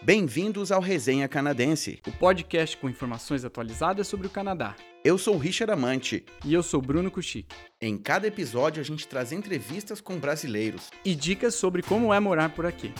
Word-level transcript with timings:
Bem-vindos 0.00 0.70
ao 0.70 0.80
Resenha 0.80 1.26
Canadense. 1.26 2.00
o 2.06 2.12
podcast 2.12 2.76
com 2.76 2.88
informações 2.88 3.44
atualizadas 3.44 4.06
sobre 4.06 4.28
o 4.28 4.30
Canadá. 4.30 4.76
Eu 5.04 5.18
sou 5.18 5.36
Richard 5.36 5.72
Amante. 5.72 6.24
E 6.44 6.54
eu 6.54 6.62
sou 6.62 6.80
Bruno 6.80 7.10
Kuchik. 7.10 7.52
Em 7.80 7.98
cada 7.98 8.28
episódio 8.28 8.80
a 8.80 8.84
gente 8.84 9.08
traz 9.08 9.32
entrevistas 9.32 10.00
com 10.00 10.16
brasileiros. 10.16 10.90
E 11.04 11.16
dicas 11.16 11.56
sobre 11.56 11.82
como 11.82 12.14
é 12.14 12.20
morar 12.20 12.54
por 12.54 12.64
aqui. 12.64 12.92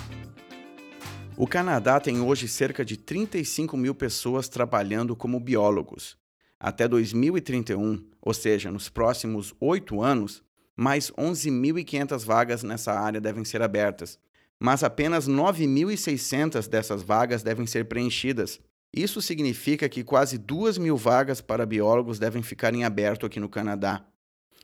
O 1.37 1.47
Canadá 1.47 2.01
tem 2.01 2.21
hoje 2.21 2.49
cerca 2.49 2.85
de 2.85 2.97
35 2.97 3.77
mil 3.77 3.95
pessoas 3.95 4.49
trabalhando 4.49 5.15
como 5.15 5.39
biólogos. 5.39 6.19
Até 6.59 6.89
2031, 6.89 8.05
ou 8.21 8.35
seja, 8.35 8.73
nos 8.73 8.89
próximos 8.89 9.55
oito 9.61 10.03
anos, 10.03 10.43
mais 10.77 11.13
11.500 11.13 12.25
vagas 12.25 12.65
nessa 12.65 12.93
área 12.93 13.21
devem 13.21 13.45
ser 13.45 13.63
abertas, 13.63 14.19
mas 14.61 14.83
apenas 14.83 15.29
9.600 15.29 16.69
dessas 16.69 17.03
vagas 17.03 17.43
devem 17.43 17.67
ser 17.67 17.87
preenchidas. 17.87 18.61
Isso 18.95 19.21
significa 19.21 19.89
que 19.89 20.03
quase 20.03 20.39
2 20.39 20.79
mil 20.79 20.97
vagas 20.97 21.41
para 21.41 21.67
biólogos 21.67 22.19
devem 22.19 22.43
ficar 22.43 22.75
em 22.75 22.85
aberto 22.85 23.27
aqui 23.27 23.39
no 23.39 23.49
Canadá. 23.49 24.05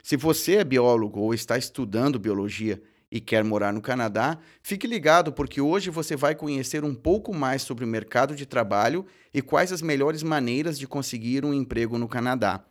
Se 0.03 0.17
você 0.17 0.57
é 0.57 0.65
biólogo 0.65 1.21
ou 1.21 1.33
está 1.35 1.57
estudando 1.59 2.19
biologia 2.19 2.83
e 3.11 3.21
quer 3.21 3.45
morar 3.45 3.73
no 3.73 3.81
Canadá, 3.81 4.39
fique 4.63 4.87
ligado 4.87 5.33
porque 5.33 5.61
hoje 5.61 5.89
você 5.91 6.17
vai 6.17 6.35
conhecer 6.35 6.85
um 6.85 6.95
pouco 6.95 7.33
mais 7.35 7.63
sobre 7.63 7.85
o 7.85 7.89
mercado 7.89 8.35
de 8.35 8.45
trabalho 8.45 9.07
e 9.33 9.41
quais 9.41 9.73
as 9.73 9.81
melhores 9.83 10.23
maneiras 10.23 10.79
de 10.79 10.87
conseguir 10.87 11.45
um 11.45 11.55
emprego 11.55 11.99
no 11.99 12.09
Canadá. 12.09 12.65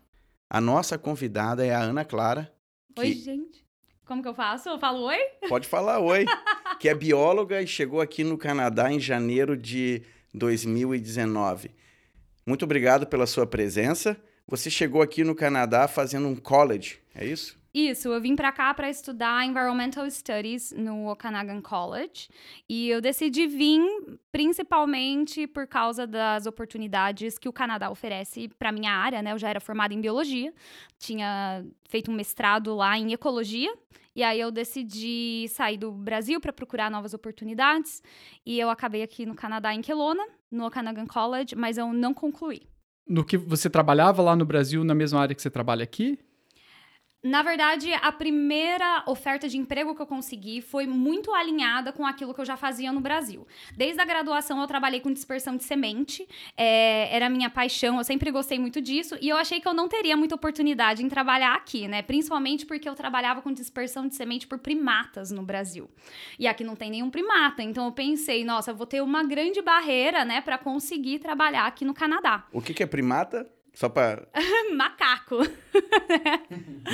A 0.50 0.60
nossa 0.60 0.98
convidada 0.98 1.66
é 1.66 1.74
a 1.74 1.80
Ana 1.82 2.04
Clara. 2.04 2.52
Oi, 2.98 3.12
que- 3.14 3.22
gente. 3.22 3.64
Como 4.06 4.22
que 4.22 4.28
eu 4.28 4.34
faço? 4.36 4.68
Eu 4.70 4.78
falo 4.78 5.00
oi? 5.04 5.18
Pode 5.48 5.66
falar 5.68 6.00
oi. 6.00 6.26
que 6.84 6.90
é 6.90 6.94
bióloga 6.94 7.62
e 7.62 7.66
chegou 7.66 8.02
aqui 8.02 8.26
no 8.26 8.38
Canadá 8.38 8.92
em 8.92 9.00
janeiro 9.00 9.56
de 9.56 10.02
2019. 10.34 11.72
Muito 12.46 12.66
obrigado 12.66 13.08
pela 13.08 13.26
sua 13.26 13.48
presença. 13.48 14.22
Você 14.46 14.70
chegou 14.70 15.02
aqui 15.02 15.24
no 15.24 15.34
Canadá 15.34 15.88
fazendo 15.88 16.28
um 16.28 16.36
college, 16.36 17.00
é 17.16 17.26
isso? 17.26 17.58
Isso, 17.74 18.10
eu 18.10 18.20
vim 18.20 18.36
pra 18.36 18.52
cá 18.52 18.74
pra 18.74 18.90
estudar 18.90 19.46
Environmental 19.46 20.12
Studies 20.12 20.74
no 20.74 21.10
Okanagan 21.10 21.62
College 21.62 22.28
e 22.68 22.90
eu 22.90 23.00
decidi 23.00 23.48
vir 23.48 23.80
principalmente 24.30 25.48
por 25.48 25.66
causa 25.66 26.06
das 26.06 26.46
oportunidades 26.46 27.38
que 27.38 27.48
o 27.48 27.54
Canadá 27.54 27.90
oferece 27.90 28.50
pra 28.60 28.74
minha 28.74 28.92
área, 28.92 29.22
né? 29.22 29.32
Eu 29.32 29.40
já 29.40 29.50
era 29.50 29.62
formada 29.62 29.94
em 29.94 30.02
biologia, 30.02 30.54
tinha 31.00 31.66
feito 31.88 32.12
um 32.12 32.14
mestrado 32.14 32.76
lá 32.76 33.00
em 33.00 33.14
ecologia 33.14 33.74
e 34.16 34.24
aí 34.24 34.40
eu 34.40 34.52
decidi 34.52 35.48
sair 35.50 35.78
do 35.78 35.92
Brasil 35.92 36.40
pra 36.40 36.54
procurar 36.54 36.92
novas 36.92 37.14
oportunidades 37.14 38.02
e 38.46 38.60
eu 38.60 38.70
acabei 38.70 39.02
aqui 39.02 39.26
no 39.26 39.36
Canadá 39.36 39.74
em 39.74 39.82
Kelowna, 39.82 40.24
no 40.52 40.66
Okanagan 40.66 41.08
College, 41.08 41.56
mas 41.56 41.78
eu 41.78 41.92
não 41.92 42.14
concluí. 42.14 42.62
No 43.08 43.26
que 43.26 43.38
você 43.38 43.70
trabalhava 43.70 44.22
lá 44.22 44.36
no 44.36 44.46
Brasil, 44.46 44.84
na 44.84 44.96
mesma 44.96 45.20
área 45.20 45.36
que 45.36 45.42
você 45.42 45.50
trabalha 45.50 45.84
aqui? 45.84 46.20
Na 47.24 47.42
verdade, 47.42 47.94
a 47.94 48.12
primeira 48.12 49.02
oferta 49.08 49.48
de 49.48 49.58
emprego 49.58 49.96
que 49.96 50.02
eu 50.02 50.06
consegui 50.06 50.62
foi 50.62 50.86
muito 50.86 51.34
alinhada 51.34 51.94
com 51.94 52.06
aquilo 52.06 52.34
que 52.34 52.42
eu 52.42 52.46
já 52.46 52.58
fazia 52.58 52.92
no 52.92 53.00
Brasil. 53.00 53.48
Desde 53.78 54.02
a 54.02 54.04
graduação, 54.04 54.60
eu 54.60 54.68
trabalhei 54.68 55.00
com 55.00 55.10
dispersão 55.10 55.56
de 55.56 55.64
semente, 55.64 56.28
é, 56.58 57.16
era 57.16 57.28
a 57.28 57.30
minha 57.30 57.50
paixão, 57.50 57.98
eu 57.98 58.04
sempre 58.04 58.30
gostei 58.30 58.60
muito 58.60 58.82
disso, 58.82 59.18
e 59.22 59.30
eu 59.30 59.38
achei 59.38 59.62
que 59.62 59.68
eu 59.68 59.74
não 59.74 59.88
teria 59.88 60.18
muita 60.18 60.36
oportunidade 60.36 61.02
em 61.02 61.08
trabalhar 61.08 61.56
aqui, 61.56 61.88
né? 61.88 62.02
Principalmente 62.02 62.66
porque 62.66 62.90
eu 62.90 62.94
trabalhava 62.94 63.42
com 63.42 63.54
dispersão 63.54 64.06
de 64.06 64.16
semente 64.16 64.46
por 64.46 64.60
primatas 64.60 65.32
no 65.32 65.44
Brasil. 65.44 65.90
E 66.38 66.46
aqui 66.46 66.66
não 66.66 66.76
tem 66.76 66.92
nenhum 66.92 67.10
primata, 67.10 67.64
então 67.64 67.86
eu 67.86 67.94
pensei, 67.94 68.44
nossa, 68.44 68.72
eu 68.72 68.76
vou 68.76 68.86
ter 68.86 69.02
uma 69.02 69.24
grande 69.24 69.62
barreira, 69.62 70.26
né, 70.26 70.42
para 70.42 70.58
conseguir 70.58 71.20
trabalhar 71.20 71.68
aqui 71.68 71.86
no 71.86 71.94
Canadá. 71.94 72.46
O 72.52 72.62
que, 72.62 72.74
que 72.74 72.84
é 72.84 72.86
primata? 72.86 73.50
Só 73.74 73.90
para. 73.90 74.28
Macaco. 74.76 75.38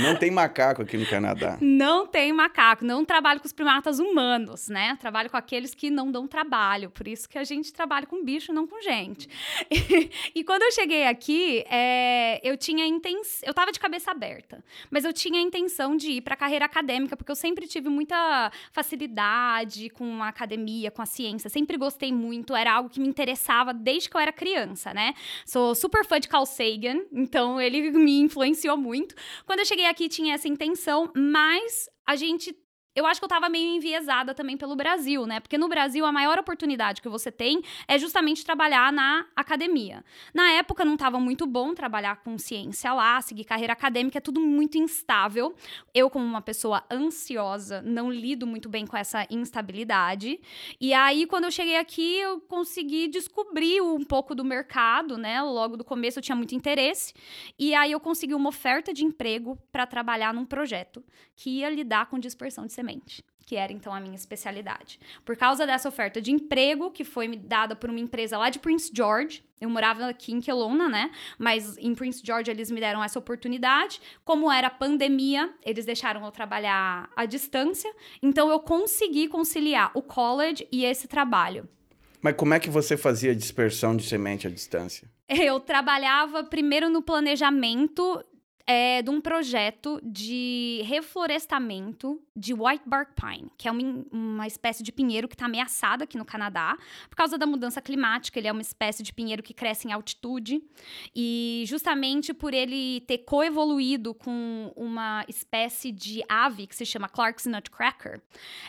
Não 0.10 0.20
tem 0.20 0.32
macaco 0.32 0.82
aqui 0.82 0.98
no 0.98 1.06
Canadá. 1.06 1.58
Não 1.62 2.08
tem 2.08 2.34
macaco, 2.34 2.84
não 2.84 3.06
trabalho 3.06 3.40
com 3.40 3.46
os 3.46 3.54
primatas 3.54 4.00
humanos, 4.00 4.68
né? 4.68 4.98
Trabalho 5.00 5.30
com 5.30 5.38
aqueles 5.38 5.76
que 5.76 5.90
não 5.90 6.12
dão 6.12 6.28
trabalho, 6.28 6.90
por 6.90 7.08
isso 7.08 7.30
que 7.30 7.38
a 7.38 7.44
gente 7.44 7.72
trabalha 7.72 8.06
com 8.08 8.24
bicho, 8.24 8.52
não 8.52 8.68
com 8.68 8.82
gente. 8.82 9.30
E, 9.90 10.12
e 10.36 10.44
quando 10.44 10.64
eu 10.64 10.72
cheguei 10.72 11.06
aqui, 11.06 11.64
é, 11.70 12.40
eu 12.44 12.58
tinha 12.58 12.86
intenção, 12.86 13.48
eu 13.48 13.54
tava 13.54 13.72
de 13.72 13.80
cabeça 13.80 14.12
aberta, 14.12 14.64
mas 14.90 15.06
eu 15.06 15.14
tinha 15.14 15.40
a 15.40 15.42
intenção 15.42 15.96
de 15.96 16.12
ir 16.12 16.22
para 16.22 16.36
carreira 16.36 16.66
acadêmica, 16.66 17.16
porque 17.16 17.32
eu 17.32 17.36
sempre 17.36 17.68
tive 17.68 17.88
muita 17.88 18.52
facilidade 18.72 19.90
com 19.90 20.22
a 20.24 20.28
academia, 20.28 20.92
com 20.92 21.02
a 21.02 21.06
ciência, 21.06 21.50
sempre 21.50 21.78
gostei 21.78 22.12
muito, 22.12 22.56
era 22.56 22.74
algo 22.74 22.90
que 22.90 23.00
me 23.00 23.08
interessava 23.08 23.74
desde 23.74 24.10
que 24.10 24.18
eu 24.18 24.22
era 24.22 24.32
criança, 24.32 24.94
né? 24.94 25.14
Sou 25.46 25.74
super 25.76 26.06
fã 26.06 26.20
de 26.20 26.28
Carl 26.28 26.46
Sagan, 26.46 27.02
então 27.12 27.60
ele 27.60 27.92
me 27.92 28.20
influenciou 28.20 28.78
muito. 28.78 29.16
Quando 29.46 29.60
eu 29.60 29.66
cheguei 29.66 29.86
aqui 29.86 29.99
tinha 30.08 30.36
essa 30.36 30.48
intenção, 30.48 31.12
mas 31.16 31.90
a 32.08 32.16
gente 32.16 32.56
eu 33.00 33.06
acho 33.06 33.22
que 33.22 33.24
eu 33.24 33.30
tava 33.30 33.48
meio 33.48 33.78
enviesada 33.78 34.36
também 34.36 34.58
pelo 34.58 34.76
Brasil, 34.76 35.26
né? 35.26 35.40
Porque 35.40 35.58
no 35.58 35.70
Brasil 35.70 36.06
a 36.06 36.12
maior 36.12 36.38
oportunidade 36.38 37.02
que 37.02 37.08
você 37.08 37.32
tem 37.32 37.62
é 37.88 37.98
justamente 37.98 38.44
trabalhar 38.44 38.92
na 38.92 39.26
academia. 39.34 40.04
Na 40.34 40.52
época 40.52 40.84
não 40.84 40.98
tava 40.98 41.18
muito 41.18 41.48
bom 41.48 41.74
trabalhar 41.74 42.18
com 42.18 42.38
ciência 42.38 42.94
lá, 42.94 43.22
seguir 43.22 43.46
carreira 43.46 43.72
acadêmica, 43.72 44.18
é 44.18 44.22
tudo 44.22 44.42
muito 44.42 44.78
instável. 44.78 45.56
Eu, 45.94 46.10
como 46.10 46.26
uma 46.26 46.42
pessoa 46.42 46.84
ansiosa, 46.92 47.82
não 47.82 48.12
lido 48.12 48.46
muito 48.46 48.68
bem 48.68 48.86
com 48.86 48.98
essa 48.98 49.26
instabilidade. 49.30 50.38
E 50.80 50.94
aí, 50.94 51.26
quando 51.26 51.46
eu 51.46 51.52
cheguei 51.52 51.78
aqui, 51.78 52.18
eu 52.18 52.42
consegui 52.42 53.08
descobrir 53.08 53.80
um 53.82 54.04
pouco 54.04 54.36
do 54.36 54.44
mercado, 54.44 55.18
né? 55.18 55.42
Logo 55.42 55.78
do 55.78 55.86
começo 55.86 56.20
eu 56.20 56.24
tinha 56.24 56.36
muito 56.36 56.54
interesse. 56.54 57.14
E 57.58 57.74
aí 57.74 57.94
eu 57.94 58.00
consegui 58.02 58.34
uma 58.34 58.50
oferta 58.50 58.94
de 58.94 59.06
emprego 59.06 59.58
para 59.72 59.86
trabalhar 59.88 60.34
num 60.34 60.46
projeto 60.46 61.02
que 61.34 61.60
ia 61.60 61.70
lidar 61.70 62.08
com 62.08 62.20
dispersão 62.20 62.66
de 62.66 62.74
que 63.50 63.56
era 63.56 63.74
então 63.74 63.92
a 63.92 64.00
minha 64.00 64.16
especialidade. 64.16 65.00
Por 65.26 65.36
causa 65.36 65.66
dessa 65.66 65.90
oferta 65.90 66.22
de 66.22 66.32
emprego 66.32 66.92
que 66.92 67.04
foi 67.04 67.28
me 67.28 67.36
dada 67.36 67.76
por 67.76 67.90
uma 67.90 68.00
empresa 68.00 68.38
lá 68.38 68.52
de 68.52 68.60
Prince 68.60 68.92
George, 68.94 69.44
eu 69.60 69.68
morava 69.68 70.08
aqui 70.08 70.32
em 70.32 70.40
Kelowna, 70.40 70.88
né? 70.88 71.10
Mas 71.36 71.76
em 71.80 71.96
Prince 71.96 72.22
George 72.24 72.52
eles 72.52 72.70
me 72.70 72.80
deram 72.80 73.04
essa 73.04 73.18
oportunidade. 73.18 74.00
Como 74.24 74.52
era 74.52 74.70
pandemia, 74.70 75.52
eles 75.66 75.84
deixaram 75.84 76.24
eu 76.24 76.32
trabalhar 76.32 77.10
à 77.16 77.26
distância, 77.26 77.92
então 78.22 78.52
eu 78.52 78.60
consegui 78.60 79.28
conciliar 79.28 79.90
o 79.96 80.04
college 80.04 80.68
e 80.72 80.86
esse 80.86 81.08
trabalho. 81.08 81.68
Mas 82.22 82.36
como 82.36 82.54
é 82.54 82.60
que 82.60 82.70
você 82.70 82.96
fazia 82.96 83.34
dispersão 83.34 83.98
de 83.98 84.04
semente 84.04 84.46
à 84.46 84.50
distância? 84.50 85.10
Eu 85.30 85.60
trabalhava 85.60 86.44
primeiro 86.44 86.90
no 86.90 87.02
planejamento 87.02 88.22
é, 88.72 89.02
de 89.02 89.10
um 89.10 89.20
projeto 89.20 90.00
de 90.04 90.84
reflorestamento 90.86 92.22
de 92.36 92.54
White 92.54 92.84
Bark 92.86 93.14
Pine, 93.20 93.50
que 93.58 93.68
é 93.68 93.72
uma, 93.72 94.06
uma 94.12 94.46
espécie 94.46 94.84
de 94.84 94.92
pinheiro 94.92 95.28
que 95.28 95.34
está 95.34 95.48
ameaçada 95.48 96.04
aqui 96.04 96.20
no 96.20 96.24
Canadá. 96.24 96.78
Por 97.10 97.16
causa 97.16 97.36
da 97.36 97.48
mudança 97.48 97.82
climática, 97.82 98.38
ele 98.38 98.48
é 98.48 98.52
uma 98.52 98.62
espécie 98.62 99.02
de 99.02 99.12
pinheiro 99.12 99.42
que 99.42 99.56
cresce 99.56 99.88
em 99.88 99.92
altitude. 99.92 100.62
E 101.16 101.64
justamente 101.66 102.32
por 102.32 102.54
ele 102.54 103.02
ter 103.08 103.18
coevoluído 103.20 104.14
com 104.14 104.72
uma 104.76 105.26
espécie 105.28 105.92
de 105.92 106.22
ave 106.30 106.68
que 106.68 106.76
se 106.76 106.86
chama 106.86 107.10
Clark's 107.10 107.48
Nutcracker, 107.48 108.22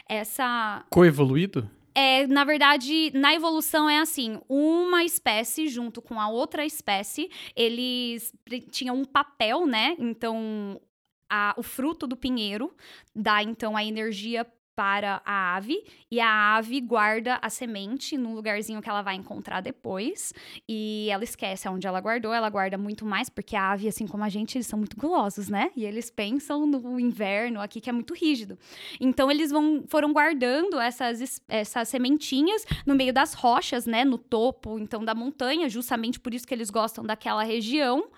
essa 0.08 0.82
Coevoluído? 0.88 1.70
É, 1.94 2.26
na 2.26 2.44
verdade, 2.44 3.10
na 3.14 3.34
evolução 3.34 3.88
é 3.88 3.98
assim: 3.98 4.40
uma 4.48 5.04
espécie 5.04 5.68
junto 5.68 6.00
com 6.00 6.20
a 6.20 6.28
outra 6.28 6.64
espécie, 6.64 7.30
eles 7.56 8.32
tinham 8.70 8.96
um 8.96 9.04
papel, 9.04 9.66
né? 9.66 9.96
Então, 9.98 10.80
a- 11.28 11.54
o 11.56 11.62
fruto 11.62 12.06
do 12.06 12.16
pinheiro 12.16 12.74
dá 13.14 13.42
então 13.42 13.76
a 13.76 13.84
energia 13.84 14.46
para 14.80 15.20
a 15.26 15.56
ave 15.56 15.84
e 16.10 16.18
a 16.20 16.56
ave 16.56 16.80
guarda 16.80 17.38
a 17.42 17.50
semente 17.50 18.16
num 18.16 18.32
lugarzinho 18.34 18.80
que 18.80 18.88
ela 18.88 19.02
vai 19.02 19.14
encontrar 19.14 19.60
depois 19.60 20.32
e 20.66 21.06
ela 21.10 21.22
esquece 21.22 21.68
onde 21.68 21.86
ela 21.86 22.00
guardou, 22.00 22.32
ela 22.32 22.48
guarda 22.48 22.78
muito 22.78 23.04
mais 23.04 23.28
porque 23.28 23.54
a 23.54 23.72
ave, 23.72 23.88
assim 23.88 24.06
como 24.06 24.24
a 24.24 24.30
gente, 24.30 24.56
eles 24.56 24.66
são 24.66 24.78
muito 24.78 24.96
gulosos, 24.96 25.50
né? 25.50 25.70
E 25.76 25.84
eles 25.84 26.10
pensam 26.10 26.64
no 26.64 26.98
inverno 26.98 27.60
aqui 27.60 27.78
que 27.78 27.90
é 27.90 27.92
muito 27.92 28.14
rígido. 28.14 28.58
Então 28.98 29.30
eles 29.30 29.50
vão 29.50 29.84
foram 29.86 30.14
guardando 30.14 30.80
essas 30.80 31.20
es- 31.20 31.42
essas 31.46 31.86
sementinhas 31.90 32.64
no 32.86 32.94
meio 32.94 33.12
das 33.12 33.34
rochas, 33.34 33.84
né, 33.84 34.02
no 34.02 34.16
topo 34.16 34.78
então 34.78 35.04
da 35.04 35.14
montanha, 35.14 35.68
justamente 35.68 36.18
por 36.18 36.32
isso 36.32 36.46
que 36.48 36.54
eles 36.54 36.70
gostam 36.70 37.04
daquela 37.04 37.42
região. 37.42 38.08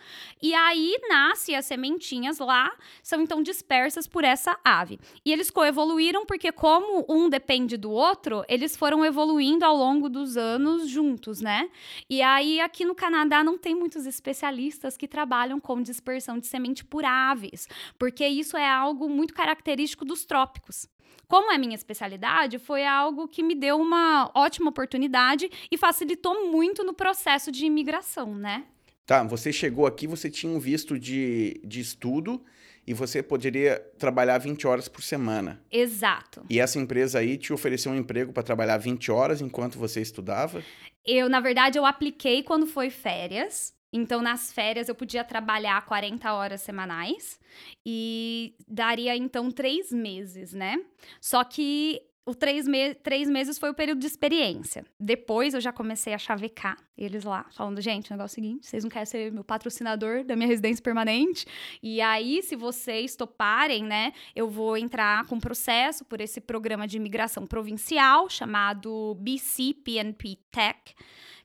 E 0.40 0.54
aí 0.54 0.94
nasce 1.08 1.56
as 1.56 1.64
sementinhas 1.66 2.38
lá, 2.38 2.70
são 3.02 3.20
então 3.20 3.42
dispersas 3.42 4.06
por 4.06 4.22
essa 4.22 4.56
ave. 4.64 5.00
E 5.24 5.32
eles 5.32 5.50
coevoluíram 5.50 6.24
porque 6.24 6.51
como 6.52 7.04
um 7.08 7.28
depende 7.28 7.76
do 7.76 7.90
outro, 7.90 8.44
eles 8.48 8.76
foram 8.76 9.04
evoluindo 9.04 9.64
ao 9.64 9.76
longo 9.76 10.08
dos 10.08 10.36
anos 10.36 10.88
juntos, 10.88 11.40
né? 11.40 11.68
E 12.08 12.22
aí 12.22 12.60
aqui 12.60 12.84
no 12.84 12.94
Canadá 12.94 13.42
não 13.42 13.58
tem 13.58 13.74
muitos 13.74 14.06
especialistas 14.06 14.96
que 14.96 15.08
trabalham 15.08 15.58
com 15.58 15.82
dispersão 15.82 16.38
de 16.38 16.46
semente 16.46 16.84
por 16.84 17.04
aves, 17.04 17.68
porque 17.98 18.26
isso 18.26 18.56
é 18.56 18.68
algo 18.68 19.08
muito 19.08 19.34
característico 19.34 20.04
dos 20.04 20.24
trópicos. 20.24 20.88
como 21.28 21.50
é 21.50 21.56
minha 21.56 21.74
especialidade, 21.74 22.58
foi 22.58 22.84
algo 22.84 23.26
que 23.26 23.42
me 23.42 23.54
deu 23.54 23.80
uma 23.80 24.30
ótima 24.34 24.68
oportunidade 24.68 25.50
e 25.70 25.78
facilitou 25.78 26.50
muito 26.50 26.84
no 26.84 26.92
processo 26.92 27.50
de 27.50 27.64
imigração, 27.64 28.34
né? 28.34 28.64
Tá, 29.06 29.24
você 29.24 29.52
chegou 29.52 29.86
aqui, 29.86 30.06
você 30.06 30.30
tinha 30.30 30.52
um 30.52 30.60
visto 30.60 30.98
de, 30.98 31.60
de 31.64 31.80
estudo 31.80 32.40
e 32.86 32.92
você 32.92 33.22
poderia 33.22 33.78
trabalhar 33.98 34.38
20 34.38 34.66
horas 34.66 34.88
por 34.88 35.02
semana. 35.02 35.62
Exato. 35.70 36.44
E 36.50 36.58
essa 36.58 36.78
empresa 36.78 37.18
aí 37.18 37.36
te 37.36 37.52
ofereceu 37.52 37.92
um 37.92 37.96
emprego 37.96 38.32
para 38.32 38.42
trabalhar 38.42 38.78
20 38.78 39.10
horas 39.10 39.40
enquanto 39.40 39.78
você 39.78 40.00
estudava? 40.00 40.62
Eu, 41.04 41.28
na 41.28 41.40
verdade, 41.40 41.78
eu 41.78 41.86
apliquei 41.86 42.42
quando 42.42 42.66
foi 42.66 42.90
férias. 42.90 43.74
Então, 43.92 44.22
nas 44.22 44.50
férias, 44.50 44.88
eu 44.88 44.94
podia 44.94 45.22
trabalhar 45.22 45.84
40 45.84 46.32
horas 46.32 46.62
semanais 46.62 47.38
e 47.84 48.54
daria, 48.66 49.14
então, 49.14 49.50
três 49.50 49.92
meses, 49.92 50.54
né? 50.54 50.78
Só 51.20 51.44
que 51.44 52.00
o 52.24 52.34
três, 52.34 52.68
me 52.68 52.94
três 52.94 53.28
meses 53.28 53.58
foi 53.58 53.70
o 53.70 53.74
período 53.74 54.00
de 54.00 54.06
experiência. 54.06 54.84
Depois 54.98 55.54
eu 55.54 55.60
já 55.60 55.72
comecei 55.72 56.14
a 56.14 56.18
chavecar 56.18 56.76
eles 56.96 57.24
lá, 57.24 57.46
falando, 57.50 57.80
gente, 57.80 58.10
o 58.10 58.14
negócio 58.14 58.38
é 58.38 58.40
o 58.40 58.44
seguinte, 58.44 58.66
vocês 58.66 58.84
não 58.84 58.90
querem 58.90 59.06
ser 59.06 59.32
meu 59.32 59.42
patrocinador 59.42 60.24
da 60.24 60.36
minha 60.36 60.46
residência 60.46 60.82
permanente? 60.82 61.46
E 61.82 62.00
aí, 62.00 62.42
se 62.42 62.54
vocês 62.54 63.16
toparem, 63.16 63.82
né, 63.82 64.12
eu 64.36 64.48
vou 64.48 64.76
entrar 64.76 65.26
com 65.26 65.40
processo 65.40 66.04
por 66.04 66.20
esse 66.20 66.40
programa 66.40 66.86
de 66.86 66.96
imigração 66.96 67.44
provincial 67.44 68.28
chamado 68.28 69.16
BCPNP 69.20 70.38
Tech 70.52 70.94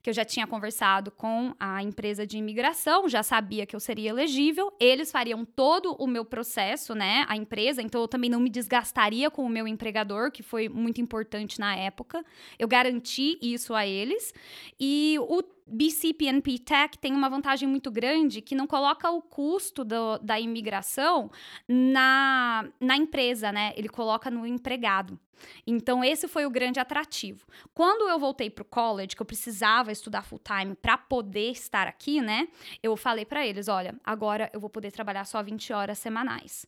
que 0.08 0.12
eu 0.12 0.14
já 0.14 0.24
tinha 0.24 0.48
conversado 0.48 1.12
com 1.12 1.54
a 1.60 1.84
empresa 1.84 2.26
de 2.26 2.38
imigração, 2.38 3.10
já 3.10 3.22
sabia 3.22 3.66
que 3.66 3.76
eu 3.76 3.80
seria 3.82 4.10
elegível, 4.10 4.72
eles 4.80 5.12
fariam 5.12 5.44
todo 5.44 5.98
o 6.00 6.08
meu 6.08 6.24
processo, 6.24 6.96
né, 6.96 7.26
a 7.28 7.36
empresa, 7.36 7.82
então 7.82 8.00
eu 8.00 8.08
também 8.08 8.30
não 8.30 8.40
me 8.40 8.50
desgastaria 8.50 9.30
com 9.30 9.46
o 9.46 9.50
meu 9.50 9.68
empregador, 9.68 10.32
que 10.32 10.42
foi 10.42 10.70
muito 10.70 11.02
importante 11.02 11.60
na 11.60 11.76
época. 11.76 12.24
Eu 12.58 12.70
garanti 12.70 13.38
isso 13.42 13.76
a 13.76 13.86
eles. 13.86 14.34
E 14.80 15.18
o 15.28 15.44
BCPNP 15.68 16.60
Tech 16.60 16.98
tem 16.98 17.14
uma 17.14 17.30
vantagem 17.30 17.68
muito 17.68 17.92
grande 17.92 18.42
que 18.42 18.56
não 18.56 18.66
coloca 18.66 19.10
o 19.12 19.22
custo 19.22 19.84
do, 19.84 20.18
da 20.20 20.40
imigração 20.40 21.30
na, 21.68 22.68
na 22.80 22.96
empresa, 22.96 23.52
né? 23.52 23.74
Ele 23.76 23.90
coloca 23.90 24.32
no 24.32 24.46
empregado. 24.46 25.20
Então, 25.66 26.04
esse 26.04 26.28
foi 26.28 26.46
o 26.46 26.50
grande 26.50 26.80
atrativo. 26.80 27.46
Quando 27.74 28.10
eu 28.10 28.18
voltei 28.18 28.50
para 28.50 28.64
o 28.64 28.66
college, 28.66 29.16
que 29.16 29.22
eu 29.22 29.26
precisava 29.26 29.92
estudar 29.92 30.24
full 30.24 30.40
time 30.40 30.76
para 30.76 30.98
poder 30.98 31.52
estar 31.52 31.88
aqui, 31.88 32.22
né? 32.22 32.48
Eu 32.82 32.96
falei 32.96 33.26
para 33.26 33.46
eles: 33.46 33.68
olha, 33.68 33.96
agora 34.04 34.50
eu 34.54 34.60
vou 34.60 34.70
poder 34.70 34.92
trabalhar 34.92 35.26
só 35.26 35.44
20 35.44 35.74
horas 35.74 36.00
semanais. 36.00 36.66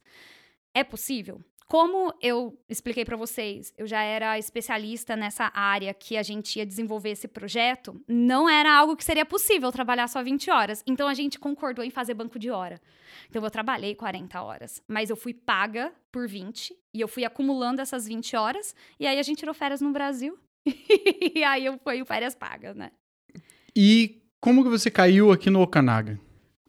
É 0.73 0.83
possível? 0.83 1.41
Como 1.69 2.11
eu 2.19 2.59
expliquei 2.67 3.05
para 3.05 3.15
vocês, 3.15 3.71
eu 3.77 3.85
já 3.85 4.01
era 4.01 4.39
especialista 4.39 5.15
nessa 5.15 5.51
área 5.53 5.93
que 5.93 6.17
a 6.17 6.23
gente 6.23 6.57
ia 6.57 6.65
desenvolver 6.65 7.11
esse 7.11 7.27
projeto, 7.27 8.01
não 8.07 8.49
era 8.49 8.75
algo 8.75 8.97
que 8.97 9.03
seria 9.03 9.23
possível 9.23 9.71
trabalhar 9.71 10.07
só 10.07 10.23
20 10.23 10.49
horas. 10.49 10.83
Então 10.87 11.07
a 11.07 11.13
gente 11.13 11.37
concordou 11.37 11.85
em 11.85 11.91
fazer 11.91 12.15
banco 12.15 12.39
de 12.39 12.49
hora. 12.49 12.81
Então 13.29 13.43
eu 13.43 13.51
trabalhei 13.51 13.93
40 13.93 14.41
horas, 14.41 14.81
mas 14.87 15.11
eu 15.11 15.15
fui 15.15 15.31
paga 15.31 15.93
por 16.11 16.27
20 16.27 16.75
e 16.91 17.01
eu 17.01 17.07
fui 17.07 17.23
acumulando 17.23 17.81
essas 17.81 18.07
20 18.07 18.35
horas 18.35 18.73
e 18.99 19.05
aí 19.05 19.19
a 19.19 19.23
gente 19.23 19.37
tirou 19.37 19.53
férias 19.53 19.79
no 19.79 19.91
Brasil. 19.91 20.39
e 20.65 21.43
aí 21.43 21.67
eu 21.67 21.77
fui 21.83 22.03
férias 22.03 22.33
pagas, 22.33 22.75
né? 22.75 22.89
E 23.75 24.23
como 24.41 24.63
que 24.63 24.69
você 24.71 24.89
caiu 24.89 25.31
aqui 25.31 25.51
no 25.51 25.61
Okanaga? 25.61 26.19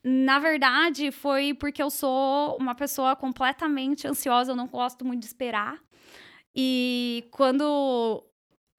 Na 0.03 0.39
verdade, 0.39 1.11
foi 1.11 1.53
porque 1.53 1.83
eu 1.83 1.91
sou 1.91 2.57
uma 2.57 2.75
pessoa 2.75 3.15
completamente 3.15 4.07
ansiosa, 4.09 4.53
eu 4.53 4.57
não 4.57 4.67
gosto 4.67 5.05
muito 5.05 5.21
de 5.21 5.27
esperar. 5.27 5.79
E 6.55 7.29
quando 7.31 8.25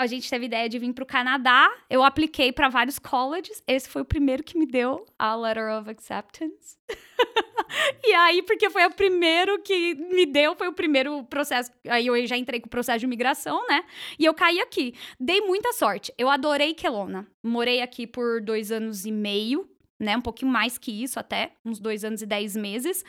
a 0.01 0.07
gente 0.07 0.27
teve 0.27 0.47
ideia 0.47 0.67
de 0.67 0.79
vir 0.79 0.93
para 0.93 1.03
o 1.03 1.07
Canadá, 1.07 1.71
eu 1.87 2.03
apliquei 2.03 2.51
para 2.51 2.69
vários 2.69 2.97
colleges. 2.97 3.61
Esse 3.67 3.87
foi 3.87 4.01
o 4.01 4.05
primeiro 4.05 4.43
que 4.43 4.57
me 4.57 4.65
deu 4.65 5.05
a 5.17 5.35
letter 5.35 5.71
of 5.77 5.89
acceptance. 5.89 6.77
e 8.03 8.13
aí, 8.13 8.41
porque 8.41 8.69
foi 8.71 8.83
o 8.85 8.91
primeiro 8.91 9.61
que 9.61 9.93
me 9.93 10.25
deu, 10.25 10.55
foi 10.55 10.67
o 10.67 10.73
primeiro 10.73 11.23
processo. 11.25 11.71
Aí 11.87 12.07
eu 12.07 12.25
já 12.25 12.35
entrei 12.35 12.59
com 12.59 12.65
o 12.65 12.69
processo 12.69 12.99
de 12.99 13.05
imigração, 13.05 13.65
né? 13.67 13.83
E 14.17 14.25
eu 14.25 14.33
caí 14.33 14.59
aqui. 14.59 14.95
Dei 15.19 15.39
muita 15.41 15.71
sorte. 15.73 16.11
Eu 16.17 16.29
adorei 16.29 16.73
Kelowna. 16.73 17.27
Morei 17.43 17.81
aqui 17.81 18.07
por 18.07 18.41
dois 18.41 18.71
anos 18.71 19.05
e 19.05 19.11
meio 19.11 19.69
né? 20.01 20.17
Um 20.17 20.21
pouquinho 20.21 20.51
mais 20.51 20.79
que 20.79 20.91
isso, 20.91 21.19
até, 21.19 21.53
uns 21.63 21.79
dois 21.79 22.03
anos 22.03 22.21
e 22.23 22.25
dez 22.25 22.55
meses. 22.55 23.05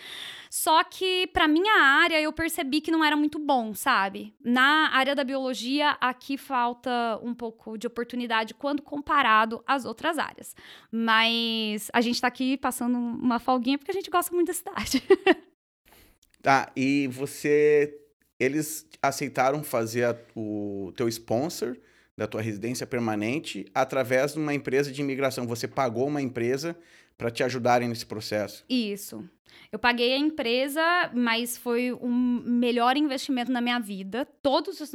Só 0.51 0.85
que, 0.85 1.27
para 1.29 1.49
minha 1.49 1.73
área, 1.73 2.21
eu 2.21 2.33
percebi 2.33 2.83
que 2.83 2.91
não 2.91 3.03
era 3.03 3.17
muito 3.17 3.39
bom, 3.39 3.75
sabe? 3.75 4.35
Na 4.45 4.91
área 4.95 5.15
da 5.15 5.25
biologia, 5.25 5.97
aqui 6.01 6.37
falta 6.37 7.19
um 7.23 7.35
pouco 7.35 7.79
de 7.79 7.87
oportunidade 7.87 8.53
quando 8.53 8.83
comparado 8.83 9.65
às 9.67 9.87
outras 9.87 10.19
áreas. 10.19 10.55
Mas 10.91 11.91
a 11.95 12.03
gente 12.03 12.21
tá 12.21 12.29
aqui 12.29 12.59
passando 12.59 12.99
uma 12.99 13.39
folguinha 13.39 13.79
porque 13.79 13.91
a 13.91 13.95
gente 13.95 14.11
gosta 14.11 14.35
muito 14.35 14.49
da 14.49 14.55
cidade. 14.55 15.03
tá, 16.43 16.71
e 16.77 17.09
você. 17.09 17.99
Eles 18.39 18.87
aceitaram 19.01 19.63
fazer 19.63 20.05
a, 20.05 20.19
o 20.35 20.93
teu 20.97 21.09
sponsor 21.09 21.77
da 22.17 22.27
tua 22.27 22.43
residência 22.43 22.87
permanente 22.87 23.67
através 23.75 24.35
de 24.35 24.39
uma 24.39 24.55
empresa 24.55 24.93
de 24.93 25.01
imigração. 25.01 25.47
Você 25.47 25.67
pagou 25.67 26.07
uma 26.07 26.21
empresa 26.21 26.77
para 27.17 27.31
te 27.31 27.43
ajudarem 27.43 27.89
nesse 27.89 28.07
processo. 28.07 28.65
Isso. 28.69 29.29
Eu 29.71 29.79
paguei 29.79 30.15
a 30.15 30.19
empresa, 30.19 30.83
mas 31.15 31.57
foi 31.57 31.93
o 31.93 32.09
melhor 32.09 32.97
investimento 32.97 33.51
na 33.51 33.61
minha 33.61 33.79
vida. 33.79 34.27
Todos 34.43 34.81
os, 34.81 34.93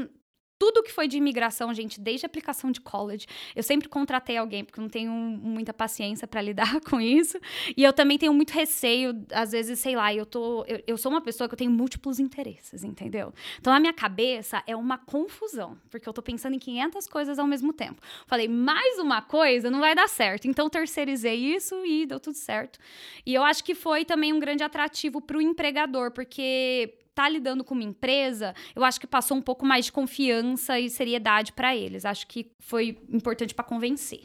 tudo 0.59 0.83
que 0.83 0.91
foi 0.91 1.07
de 1.07 1.17
imigração, 1.17 1.73
gente, 1.73 1.99
desde 1.99 2.25
a 2.25 2.27
aplicação 2.27 2.71
de 2.71 2.81
college, 2.81 3.25
eu 3.55 3.63
sempre 3.63 3.87
contratei 3.87 4.37
alguém, 4.37 4.63
porque 4.63 4.81
não 4.81 4.89
tenho 4.89 5.11
muita 5.11 5.73
paciência 5.73 6.27
para 6.27 6.41
lidar 6.41 6.81
com 6.89 6.99
isso. 6.99 7.39
E 7.75 7.83
eu 7.83 7.93
também 7.93 8.17
tenho 8.17 8.33
muito 8.33 8.51
receio, 8.51 9.13
às 9.31 9.51
vezes, 9.51 9.79
sei 9.79 9.95
lá, 9.95 10.13
eu 10.13 10.25
tô. 10.25 10.65
Eu, 10.65 10.83
eu, 10.87 10.97
sou 10.97 11.11
uma 11.11 11.21
pessoa 11.21 11.47
que 11.47 11.53
eu 11.53 11.57
tenho 11.57 11.71
múltiplos 11.71 12.19
interesses, 12.19 12.83
entendeu? 12.83 13.33
Então, 13.59 13.71
a 13.71 13.79
minha 13.79 13.93
cabeça 13.93 14.63
é 14.65 14.75
uma 14.75 14.97
confusão, 14.97 15.77
porque 15.89 16.07
eu 16.07 16.13
tô 16.13 16.21
pensando 16.21 16.55
em 16.55 16.59
500 16.59 17.07
coisas 17.07 17.39
ao 17.39 17.47
mesmo 17.47 17.71
tempo. 17.71 18.01
Falei, 18.25 18.47
mais 18.47 18.97
uma 18.99 19.21
coisa 19.21 19.69
não 19.69 19.79
vai 19.79 19.93
dar 19.93 20.09
certo. 20.09 20.47
Então, 20.47 20.69
terceirizei 20.69 21.35
isso 21.35 21.85
e 21.85 22.05
deu 22.05 22.19
tudo 22.19 22.35
certo. 22.35 22.79
E 23.25 23.33
eu 23.33 23.43
acho 23.43 23.63
que 23.63 23.75
foi 23.75 24.03
também 24.05 24.33
um 24.33 24.39
grande 24.39 24.63
atrativo 24.63 25.21
para 25.21 25.37
o 25.37 25.41
empregador, 25.41 26.11
porque 26.11 27.06
tá 27.17 27.27
lidando 27.27 27.63
com 27.63 27.73
uma 27.73 27.83
empresa, 27.83 28.53
eu 28.75 28.83
acho 28.83 28.99
que 28.99 29.07
passou 29.07 29.35
um 29.35 29.41
pouco 29.41 29.65
mais 29.65 29.85
de 29.85 29.91
confiança 29.91 30.79
e 30.79 30.87
seriedade 30.87 31.51
para 31.51 31.75
eles. 31.75 32.05
Acho 32.05 32.27
que 32.27 32.51
foi 32.59 32.95
importante 33.11 33.55
para 33.55 33.65
convencer. 33.65 34.21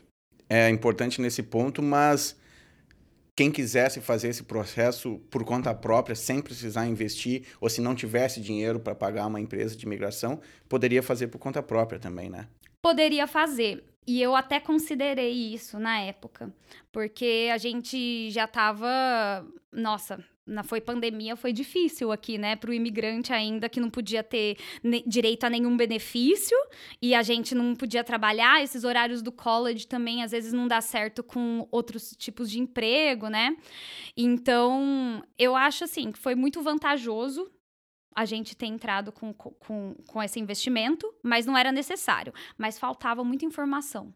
É 0.47 0.69
importante 0.69 1.19
nesse 1.19 1.43
ponto, 1.43 1.81
mas 1.81 2.39
quem 3.35 3.51
quisesse 3.51 4.03
fazer 4.03 4.29
esse 4.29 4.43
processo 4.43 5.19
por 5.31 5.43
conta 5.43 5.75
própria, 5.75 6.15
sem 6.15 6.43
precisar 6.43 6.87
investir, 6.87 7.47
ou 7.59 7.71
se 7.71 7.81
não 7.81 7.95
tivesse 7.95 8.43
dinheiro 8.43 8.79
para 8.79 8.95
pagar 8.95 9.27
uma 9.27 9.41
empresa 9.41 9.75
de 9.75 9.87
imigração, 9.87 10.39
poderia 10.69 11.03
fazer 11.03 11.29
por 11.29 11.39
conta 11.39 11.63
própria 11.63 11.99
também, 11.99 12.29
né? 12.29 12.47
Poderia 12.83 13.27
fazer. 13.27 13.83
E 14.07 14.21
eu 14.21 14.37
até 14.37 14.61
considerei 14.61 15.55
isso 15.55 15.79
na 15.79 15.99
época, 16.01 16.53
porque 16.91 17.49
a 17.51 17.57
gente 17.57 18.31
já 18.31 18.45
estava, 18.45 19.47
nossa, 19.73 20.23
na 20.47 20.63
foi 20.63 20.81
pandemia, 20.81 21.37
foi 21.37 21.53
difícil 21.53 22.11
aqui, 22.11 22.37
né, 22.37 22.57
para 22.57 22.71
o 22.71 22.75
imigrante 22.75 23.33
ainda 23.33 23.69
que 23.69 23.81
não 23.81 23.89
podia 23.89 24.23
ter 24.23 24.57
direito 25.07 25.45
a 25.45 25.51
nenhum 25.51 25.77
benefício 25.77 26.57
e 27.01 27.15
a 27.15 27.23
gente 27.23 27.55
não 27.55 27.75
podia 27.75 28.03
trabalhar. 28.03 28.63
Esses 28.63 28.85
horários 28.85 29.23
do 29.23 29.31
college 29.31 29.87
também 29.87 30.23
às 30.23 30.33
vezes 30.33 30.53
não 30.53 30.67
dá 30.67 30.81
certo 30.81 31.23
com 31.23 31.67
outros 31.71 32.15
tipos 32.17 32.51
de 32.51 32.59
emprego, 32.59 33.29
né? 33.29 33.57
Então, 34.17 35.23
eu 35.39 35.55
acho 35.55 35.85
assim 35.85 36.11
que 36.11 36.19
foi 36.19 36.35
muito 36.35 36.61
vantajoso 36.63 37.51
a 38.15 38.25
gente 38.25 38.57
ter 38.57 38.67
entrado 38.67 39.11
com, 39.11 39.33
com, 39.33 39.95
com 40.07 40.23
esse 40.23 40.39
investimento, 40.39 41.11
mas 41.23 41.47
não 41.47 41.57
era 41.57 41.73
necessário. 41.73 42.33
Mas 42.59 42.79
faltava 42.79 43.25
muita 43.25 43.47
informação 43.47 44.15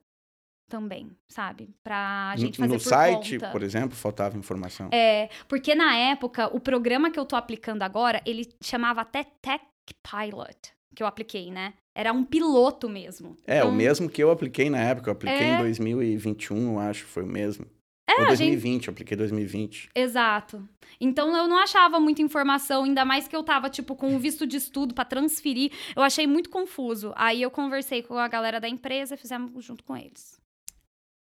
também, 0.68 1.10
sabe? 1.28 1.70
Pra 1.82 2.34
gente 2.36 2.58
fazer 2.58 2.72
no 2.74 2.78
por 2.80 2.88
site, 2.88 3.38
conta. 3.38 3.52
por 3.52 3.62
exemplo, 3.62 3.96
faltava 3.96 4.36
informação. 4.36 4.88
É, 4.92 5.28
porque 5.48 5.74
na 5.74 5.96
época, 5.96 6.48
o 6.54 6.60
programa 6.60 7.10
que 7.10 7.18
eu 7.18 7.24
tô 7.24 7.36
aplicando 7.36 7.82
agora, 7.82 8.20
ele 8.26 8.48
chamava 8.62 9.00
até 9.02 9.24
Tech 9.40 9.64
Pilot, 10.02 10.72
que 10.94 11.02
eu 11.02 11.06
apliquei, 11.06 11.50
né? 11.50 11.74
Era 11.94 12.12
um 12.12 12.24
piloto 12.24 12.88
mesmo. 12.88 13.36
É, 13.46 13.58
então, 13.58 13.70
o 13.70 13.72
mesmo 13.72 14.08
que 14.08 14.22
eu 14.22 14.30
apliquei 14.30 14.68
na 14.68 14.78
época. 14.80 15.08
Eu 15.08 15.12
apliquei 15.12 15.46
É. 15.46 15.54
em 15.54 15.58
2021, 15.58 16.72
eu 16.74 16.78
acho, 16.80 17.06
foi 17.06 17.22
o 17.22 17.26
mesmo. 17.26 17.64
É, 18.08 18.20
Ou 18.20 18.26
a 18.26 18.34
gente 18.36 18.50
2020, 18.50 18.86
eu 18.86 18.92
apliquei 18.92 19.16
2020. 19.16 19.88
Exato. 19.94 20.66
Então 21.00 21.36
eu 21.36 21.48
não 21.48 21.58
achava 21.58 21.98
muita 21.98 22.22
informação, 22.22 22.84
ainda 22.84 23.04
mais 23.04 23.26
que 23.26 23.34
eu 23.34 23.42
tava, 23.42 23.68
tipo, 23.68 23.96
com 23.96 24.14
o 24.14 24.18
visto 24.18 24.46
de 24.46 24.56
estudo 24.56 24.94
pra 24.94 25.04
transferir. 25.04 25.72
Eu 25.94 26.02
achei 26.02 26.24
muito 26.26 26.48
confuso. 26.48 27.12
Aí 27.16 27.42
eu 27.42 27.50
conversei 27.50 28.02
com 28.02 28.16
a 28.16 28.28
galera 28.28 28.60
da 28.60 28.68
empresa 28.68 29.14
e 29.14 29.18
fizemos 29.18 29.64
junto 29.64 29.82
com 29.82 29.96
eles. 29.96 30.40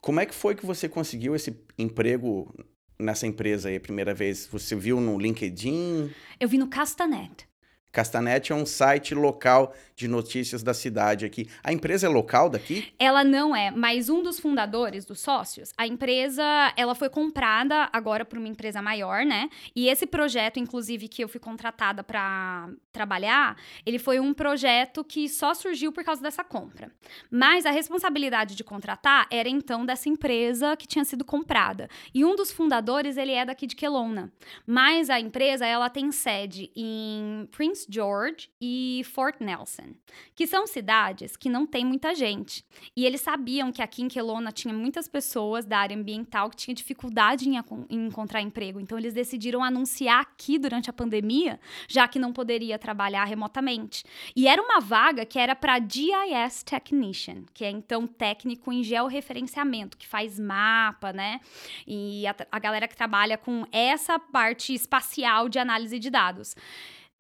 Como 0.01 0.19
é 0.19 0.27
que 0.27 0.35
foi 0.35 0.55
que 0.55 0.65
você 0.65 0.89
conseguiu 0.89 1.37
esse 1.37 1.55
emprego 1.79 2.55
nessa 2.99 3.27
empresa 3.27 3.69
aí 3.69 3.77
a 3.77 3.81
primeira 3.81 4.15
vez? 4.15 4.47
Você 4.47 4.75
viu 4.75 5.01
no 5.01 5.19
LinkedIn? 5.19 6.11
Eu 6.39 6.49
vi 6.49 6.57
no 6.57 6.69
Castanet. 6.69 7.50
Castanete 7.93 8.53
é 8.53 8.55
um 8.55 8.65
site 8.65 9.15
local 9.15 9.75
de 9.97 10.09
notícias 10.09 10.63
da 10.63 10.73
cidade 10.73 11.27
aqui. 11.27 11.49
A 11.63 11.73
empresa 11.73 12.07
é 12.07 12.11
local 12.11 12.49
daqui? 12.49 12.93
Ela 12.99 13.23
não 13.23 13.55
é, 13.55 13.71
mas 13.71 14.09
um 14.09 14.23
dos 14.23 14.39
fundadores, 14.41 15.05
dos 15.05 15.21
sócios, 15.21 15.73
a 15.77 15.87
empresa, 15.87 16.43
ela 16.77 16.95
foi 16.95 17.11
comprada 17.11 17.89
agora 17.93 18.25
por 18.25 18.39
uma 18.39 18.49
empresa 18.49 18.81
maior, 18.81 19.27
né? 19.27 19.51
E 19.75 19.89
esse 19.89 20.07
projeto, 20.07 20.59
inclusive, 20.59 21.09
que 21.09 21.23
eu 21.23 21.29
fui 21.29 21.41
contratada 21.41 22.03
para 22.03 22.71
trabalhar, 22.93 23.57
ele 23.85 23.99
foi 23.99 24.21
um 24.21 24.33
projeto 24.33 25.05
que 25.05 25.29
só 25.29 25.53
surgiu 25.53 25.93
por 25.93 26.05
causa 26.05 26.23
dessa 26.23 26.45
compra. 26.45 26.91
Mas 27.31 27.67
a 27.67 27.71
responsabilidade 27.71 28.55
de 28.55 28.65
contratar 28.65 29.27
era 29.31 29.49
então 29.49 29.85
dessa 29.85 30.09
empresa 30.09 30.77
que 30.77 30.87
tinha 30.87 31.05
sido 31.05 31.25
comprada. 31.25 31.89
E 32.15 32.25
um 32.25 32.35
dos 32.37 32.51
fundadores, 32.53 33.17
ele 33.17 33.33
é 33.33 33.45
daqui 33.45 33.67
de 33.67 33.77
Kelowna. 33.77 34.33
Mas 34.67 35.11
a 35.11 35.21
empresa, 35.21 35.67
ela 35.67 35.91
tem 35.91 36.11
sede 36.13 36.71
em 36.75 37.49
Prince 37.51 37.80
Prince 37.81 37.87
George 37.89 38.51
e 38.61 39.03
Fort 39.13 39.37
Nelson, 39.41 39.95
que 40.35 40.47
são 40.47 40.67
cidades 40.67 41.37
que 41.37 41.49
não 41.49 41.67
tem 41.67 41.85
muita 41.85 42.15
gente. 42.15 42.65
E 42.97 43.07
eles 43.07 43.21
sabiam 43.21 43.73
que 43.73 43.83
aqui 43.83 44.03
em 44.03 44.09
Kelowna 44.09 44.53
tinha 44.53 44.75
muitas 44.75 45.09
pessoas 45.09 45.65
da 45.65 45.79
área 45.79 45.97
ambiental 45.97 46.51
que 46.51 46.57
tinham 46.57 46.75
dificuldade 46.75 47.49
em, 47.49 47.57
em 47.89 48.07
encontrar 48.07 48.41
emprego. 48.41 48.81
Então 48.81 48.99
eles 48.99 49.15
decidiram 49.15 49.63
anunciar 49.63 50.21
aqui 50.21 50.59
durante 50.59 50.91
a 50.91 50.93
pandemia, 50.93 51.61
já 51.89 52.09
que 52.09 52.19
não 52.19 52.33
poderia 52.33 52.79
trabalhar 52.79 53.25
remotamente. 53.25 54.05
E 54.35 54.49
era 54.49 54.61
uma 54.61 54.81
vaga 54.81 55.25
que 55.25 55.39
era 55.39 55.55
para 55.55 55.79
GIS 55.79 56.63
Technician, 56.65 57.45
que 57.55 57.65
é 57.65 57.71
então 57.71 58.07
técnico 58.07 58.73
em 58.73 58.83
georreferenciamento, 58.83 59.97
que 59.97 60.07
faz 60.07 60.39
mapa, 60.39 61.13
né? 61.13 61.41
E 61.87 62.27
a, 62.27 62.35
a 62.51 62.59
galera 62.59 62.89
que 62.89 62.97
trabalha 62.97 63.39
com 63.39 63.65
essa 63.73 64.19
parte 64.19 64.75
espacial 64.75 65.49
de 65.49 65.59
análise 65.59 65.99
de 65.99 66.11
dados. 66.11 66.55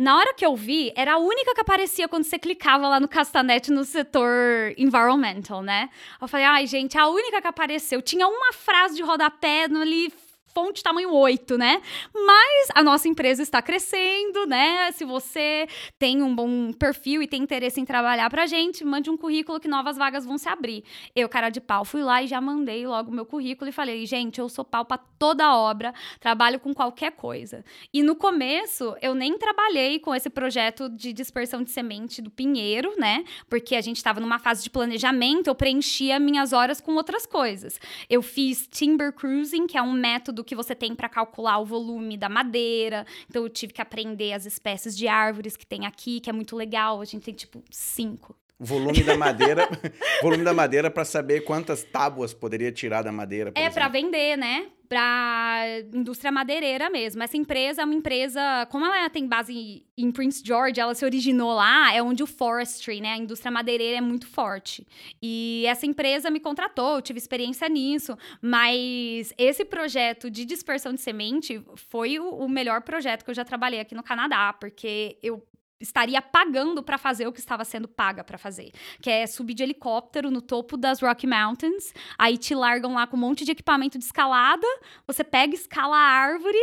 Na 0.01 0.17
hora 0.17 0.33
que 0.33 0.47
eu 0.47 0.57
vi, 0.57 0.91
era 0.97 1.13
a 1.13 1.19
única 1.19 1.55
que 1.55 1.61
aparecia 1.61 2.09
quando 2.09 2.25
você 2.25 2.39
clicava 2.39 2.89
lá 2.89 2.99
no 2.99 3.07
Castanete 3.07 3.71
no 3.71 3.85
setor 3.85 4.73
environmental, 4.79 5.61
né? 5.61 5.91
Eu 6.19 6.27
falei, 6.27 6.47
ai, 6.47 6.67
gente, 6.67 6.97
a 6.97 7.07
única 7.07 7.43
que 7.43 7.47
apareceu. 7.47 8.01
Tinha 8.01 8.27
uma 8.27 8.51
frase 8.55 8.97
de 8.97 9.03
rodapé 9.03 9.69
no 9.69 9.83
ali 9.83 10.11
fonte 10.55 10.83
tamanho 10.83 11.13
8, 11.13 11.57
né? 11.57 11.81
Mas 12.15 12.69
a 12.75 12.83
nossa 12.83 13.09
empresa 13.09 13.43
está 13.43 13.63
crescendo, 13.63 14.47
né? 14.47 14.91
Se 14.93 15.05
você 15.05 15.67
tem 15.99 16.23
um 16.23 16.35
bom 16.35 16.73
perfil 16.73 17.23
e 17.23 17.27
tem 17.27 17.43
interesse 17.43 17.81
em 17.81 17.85
trabalhar 17.85 18.29
pra 18.31 18.47
gente, 18.47 18.85
mande 18.85 19.11
um 19.11 19.17
currículo 19.17 19.61
que 19.61 19.69
novas 19.69 19.97
vagas 19.97 20.25
vão 20.25 20.39
se 20.39 20.49
abrir. 20.49 20.85
Eu, 21.15 21.29
cara 21.29 21.51
de 21.51 21.61
pau, 21.61 21.85
fui 21.85 22.03
lá 22.03 22.23
e 22.23 22.27
já 22.27 22.41
mandei 22.41 22.87
logo 22.87 23.11
meu 23.11 23.25
currículo 23.25 23.69
e 23.69 23.73
falei: 23.73 24.07
"Gente, 24.07 24.41
eu 24.41 24.49
sou 24.49 24.65
pau 24.65 24.85
para 24.85 24.99
toda 25.19 25.55
obra, 25.55 25.95
trabalho 26.19 26.59
com 26.61 26.75
qualquer 26.75 27.13
coisa". 27.13 27.65
E 27.93 28.03
no 28.03 28.15
começo, 28.15 28.97
eu 29.01 29.15
nem 29.15 29.39
trabalhei 29.39 29.99
com 29.99 30.15
esse 30.15 30.31
projeto 30.31 30.89
de 30.89 31.13
dispersão 31.13 31.63
de 31.63 31.71
semente 31.71 32.21
do 32.23 32.31
Pinheiro, 32.31 32.95
né? 32.99 33.25
Porque 33.49 33.75
a 33.77 33.81
gente 33.81 33.97
estava 33.97 34.21
numa 34.21 34.39
fase 34.39 34.63
de 34.63 34.71
planejamento, 34.71 35.49
eu 35.49 35.55
preenchia 35.55 36.19
minhas 36.19 36.53
horas 36.53 36.81
com 36.81 36.95
outras 36.95 37.27
coisas. 37.27 37.81
Eu 38.09 38.23
fiz 38.23 38.67
timber 38.67 39.13
cruising, 39.13 39.67
que 39.67 39.77
é 39.77 39.83
um 39.83 39.93
método 39.93 40.40
método 40.41 40.45
que 40.45 40.55
você 40.55 40.75
tem 40.75 40.95
para 40.95 41.09
calcular 41.09 41.59
o 41.59 41.65
volume 41.65 42.17
da 42.17 42.29
madeira. 42.29 43.07
Então 43.29 43.43
eu 43.43 43.49
tive 43.49 43.73
que 43.73 43.83
aprender 43.83 44.33
as 44.33 44.47
espécies 44.47 44.97
de 44.97 45.07
árvores 45.07 45.57
que 45.57 45.67
tem 45.67 45.87
aqui, 45.87 46.21
que 46.21 46.31
é 46.31 46.33
muito 46.33 46.57
legal. 46.57 47.01
A 47.01 47.05
gente 47.05 47.25
tem 47.25 47.35
tipo 47.35 47.63
cinco. 47.71 48.37
Volume 48.59 49.03
da 49.03 49.17
madeira, 49.17 49.69
volume 50.23 50.45
da 50.45 50.53
madeira 50.53 50.91
para 50.91 51.05
saber 51.05 51.45
quantas 51.45 51.83
tábuas 51.83 52.35
poderia 52.35 52.71
tirar 52.71 53.03
da 53.03 53.13
madeira. 53.13 53.53
é 53.55 53.71
para 53.71 53.89
vender, 53.89 54.37
né? 54.37 54.67
Para 54.91 55.83
indústria 55.95 56.33
madeireira 56.33 56.91
mesmo. 56.91 57.23
Essa 57.23 57.37
empresa 57.37 57.83
é 57.83 57.85
uma 57.85 57.95
empresa, 57.95 58.67
como 58.73 58.85
ela 58.85 59.09
tem 59.09 59.25
base 59.25 59.87
em 59.97 60.11
Prince 60.11 60.43
George, 60.45 60.81
ela 60.81 60.97
se 60.97 61.05
originou 61.05 61.55
lá, 61.55 61.95
é 61.95 62.03
onde 62.03 62.25
o 62.25 62.27
forestry, 62.27 63.01
né, 63.01 63.13
a 63.13 63.17
indústria 63.17 63.53
madeireira 63.53 63.99
é 63.99 64.01
muito 64.01 64.27
forte. 64.27 64.85
E 65.23 65.65
essa 65.69 65.87
empresa 65.87 66.29
me 66.29 66.41
contratou, 66.41 66.97
eu 66.97 67.03
tive 67.03 67.19
experiência 67.19 67.69
nisso, 67.69 68.19
mas 68.43 69.33
esse 69.39 69.65
projeto 69.65 70.29
de 70.29 70.45
dispersão 70.45 70.93
de 70.93 71.01
semente 71.01 71.63
foi 71.77 72.19
o, 72.19 72.29
o 72.29 72.49
melhor 72.49 72.83
projeto 72.83 73.25
que 73.25 73.31
eu 73.31 73.35
já 73.35 73.45
trabalhei 73.45 73.79
aqui 73.79 73.95
no 73.95 74.03
Canadá, 74.03 74.53
porque 74.53 75.19
eu 75.23 75.47
estaria 75.81 76.21
pagando 76.21 76.83
para 76.83 76.99
fazer 76.99 77.27
o 77.27 77.33
que 77.33 77.41
estava 77.41 77.65
sendo 77.65 77.89
paga 77.89 78.23
para 78.23 78.37
fazer, 78.37 78.71
que 79.01 79.09
é 79.11 79.27
subir 79.27 79.55
de 79.55 79.63
helicóptero 79.63 80.31
no 80.31 80.43
topo 80.43 80.77
das 80.77 81.01
Rocky 81.01 81.27
Mountains, 81.27 81.95
aí 82.19 82.37
te 82.37 82.55
largam 82.55 82.95
lá 82.95 83.07
com 83.07 83.17
um 83.17 83.21
monte 83.21 83.45
de 83.45 83.53
equipamento 83.53 83.99
de 83.99 84.05
escalada, 84.05 84.67
você 85.07 85.25
pega, 85.25 85.55
escala 85.55 85.97
a 85.97 86.01
árvore 86.01 86.59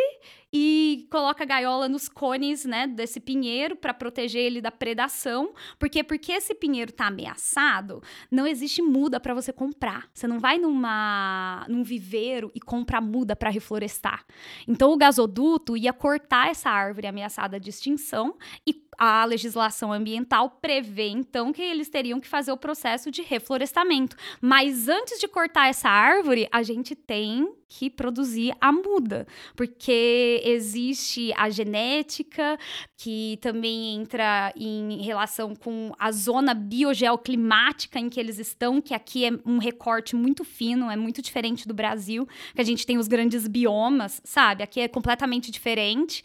e 0.52 1.08
coloca 1.12 1.44
a 1.44 1.46
gaiola 1.46 1.90
nos 1.90 2.08
cones, 2.08 2.64
né, 2.64 2.88
desse 2.88 3.20
pinheiro 3.20 3.76
para 3.76 3.94
proteger 3.94 4.42
ele 4.42 4.62
da 4.62 4.72
predação, 4.72 5.54
porque 5.78 6.04
porque 6.04 6.32
esse 6.32 6.56
pinheiro 6.56 6.92
tá 6.92 7.08
ameaçado, 7.08 8.02
não 8.32 8.48
existe 8.48 8.82
muda 8.82 9.20
para 9.20 9.34
você 9.34 9.52
comprar. 9.52 10.10
Você 10.14 10.28
não 10.28 10.40
vai 10.40 10.58
numa 10.58 11.66
num 11.68 11.84
viveiro 11.84 12.52
e 12.56 12.60
compra 12.60 13.02
muda 13.02 13.36
para 13.36 13.50
reflorestar. 13.50 14.26
Então 14.68 14.92
o 14.92 14.98
gasoduto 14.98 15.76
ia 15.76 15.92
cortar 15.92 16.50
essa 16.50 16.70
árvore 16.70 17.08
ameaçada 17.08 17.60
de 17.60 17.70
extinção 17.70 18.38
e 18.66 18.87
a 18.98 19.24
legislação 19.26 19.94
ambiental 19.94 20.50
prevê, 20.62 21.10
então, 21.10 21.54
que 21.54 21.62
eles 21.62 21.90
teriam 21.90 22.20
que 22.20 22.28
fazer 22.28 22.52
o 22.52 22.58
processo 22.58 23.12
de 23.12 23.22
reflorestamento. 23.22 24.16
Mas 24.42 24.88
antes 24.90 25.20
de 25.20 25.28
cortar 25.28 25.68
essa 25.68 25.90
árvore, 25.90 26.48
a 26.52 26.64
gente 26.64 26.96
tem 26.96 27.48
que 27.70 27.90
produzir 27.90 28.56
a 28.62 28.72
muda, 28.72 29.28
porque 29.56 30.42
existe 30.46 31.34
a 31.36 31.50
genética, 31.50 32.58
que 32.96 33.38
também 33.42 33.96
entra 33.96 34.54
em 34.56 35.02
relação 35.02 35.54
com 35.54 35.92
a 36.00 36.12
zona 36.12 36.54
biogeoclimática 36.54 38.00
em 38.00 38.10
que 38.10 38.20
eles 38.20 38.40
estão, 38.40 38.80
que 38.82 38.94
aqui 38.94 39.26
é 39.26 39.32
um 39.46 39.58
recorte 39.58 40.16
muito 40.16 40.46
fino, 40.46 40.90
é 40.90 40.96
muito 40.96 41.22
diferente 41.22 41.68
do 41.68 41.74
Brasil, 41.74 42.26
que 42.56 42.62
a 42.62 42.64
gente 42.64 42.86
tem 42.86 42.98
os 42.98 43.08
grandes 43.08 43.48
biomas, 43.48 44.22
sabe? 44.24 44.64
Aqui 44.64 44.80
é 44.80 44.88
completamente 44.88 45.52
diferente. 45.52 46.24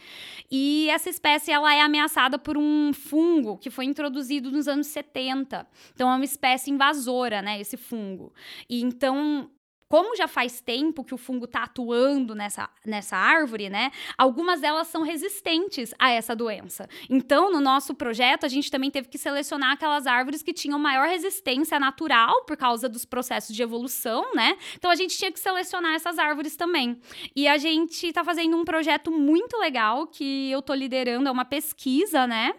E 0.50 0.88
essa 0.90 1.10
espécie 1.10 1.50
ela 1.50 1.74
é 1.74 1.80
ameaçada 1.80 2.38
por 2.38 2.56
um 2.56 2.61
fungo 2.94 3.56
que 3.56 3.70
foi 3.70 3.84
introduzido 3.84 4.50
nos 4.50 4.68
anos 4.68 4.86
70. 4.88 5.66
Então 5.94 6.10
é 6.10 6.14
uma 6.14 6.24
espécie 6.24 6.70
invasora, 6.70 7.42
né, 7.42 7.60
esse 7.60 7.76
fungo. 7.76 8.32
E 8.68 8.82
então 8.82 9.50
como 9.92 10.16
já 10.16 10.26
faz 10.26 10.58
tempo 10.58 11.04
que 11.04 11.12
o 11.12 11.18
fungo 11.18 11.44
está 11.44 11.64
atuando 11.64 12.34
nessa, 12.34 12.66
nessa 12.82 13.14
árvore, 13.14 13.68
né? 13.68 13.90
Algumas 14.16 14.58
delas 14.58 14.86
são 14.86 15.02
resistentes 15.02 15.92
a 15.98 16.10
essa 16.10 16.34
doença. 16.34 16.88
Então, 17.10 17.52
no 17.52 17.60
nosso 17.60 17.94
projeto, 17.94 18.46
a 18.46 18.48
gente 18.48 18.70
também 18.70 18.90
teve 18.90 19.08
que 19.08 19.18
selecionar 19.18 19.72
aquelas 19.72 20.06
árvores 20.06 20.42
que 20.42 20.54
tinham 20.54 20.78
maior 20.78 21.06
resistência 21.06 21.78
natural 21.78 22.42
por 22.46 22.56
causa 22.56 22.88
dos 22.88 23.04
processos 23.04 23.54
de 23.54 23.62
evolução, 23.62 24.34
né? 24.34 24.56
Então, 24.78 24.90
a 24.90 24.94
gente 24.94 25.14
tinha 25.14 25.30
que 25.30 25.38
selecionar 25.38 25.92
essas 25.92 26.18
árvores 26.18 26.56
também. 26.56 26.98
E 27.36 27.46
a 27.46 27.58
gente 27.58 28.06
está 28.06 28.24
fazendo 28.24 28.56
um 28.56 28.64
projeto 28.64 29.10
muito 29.10 29.58
legal 29.58 30.06
que 30.06 30.50
eu 30.50 30.60
estou 30.60 30.74
liderando, 30.74 31.28
é 31.28 31.30
uma 31.30 31.44
pesquisa, 31.44 32.26
né? 32.26 32.54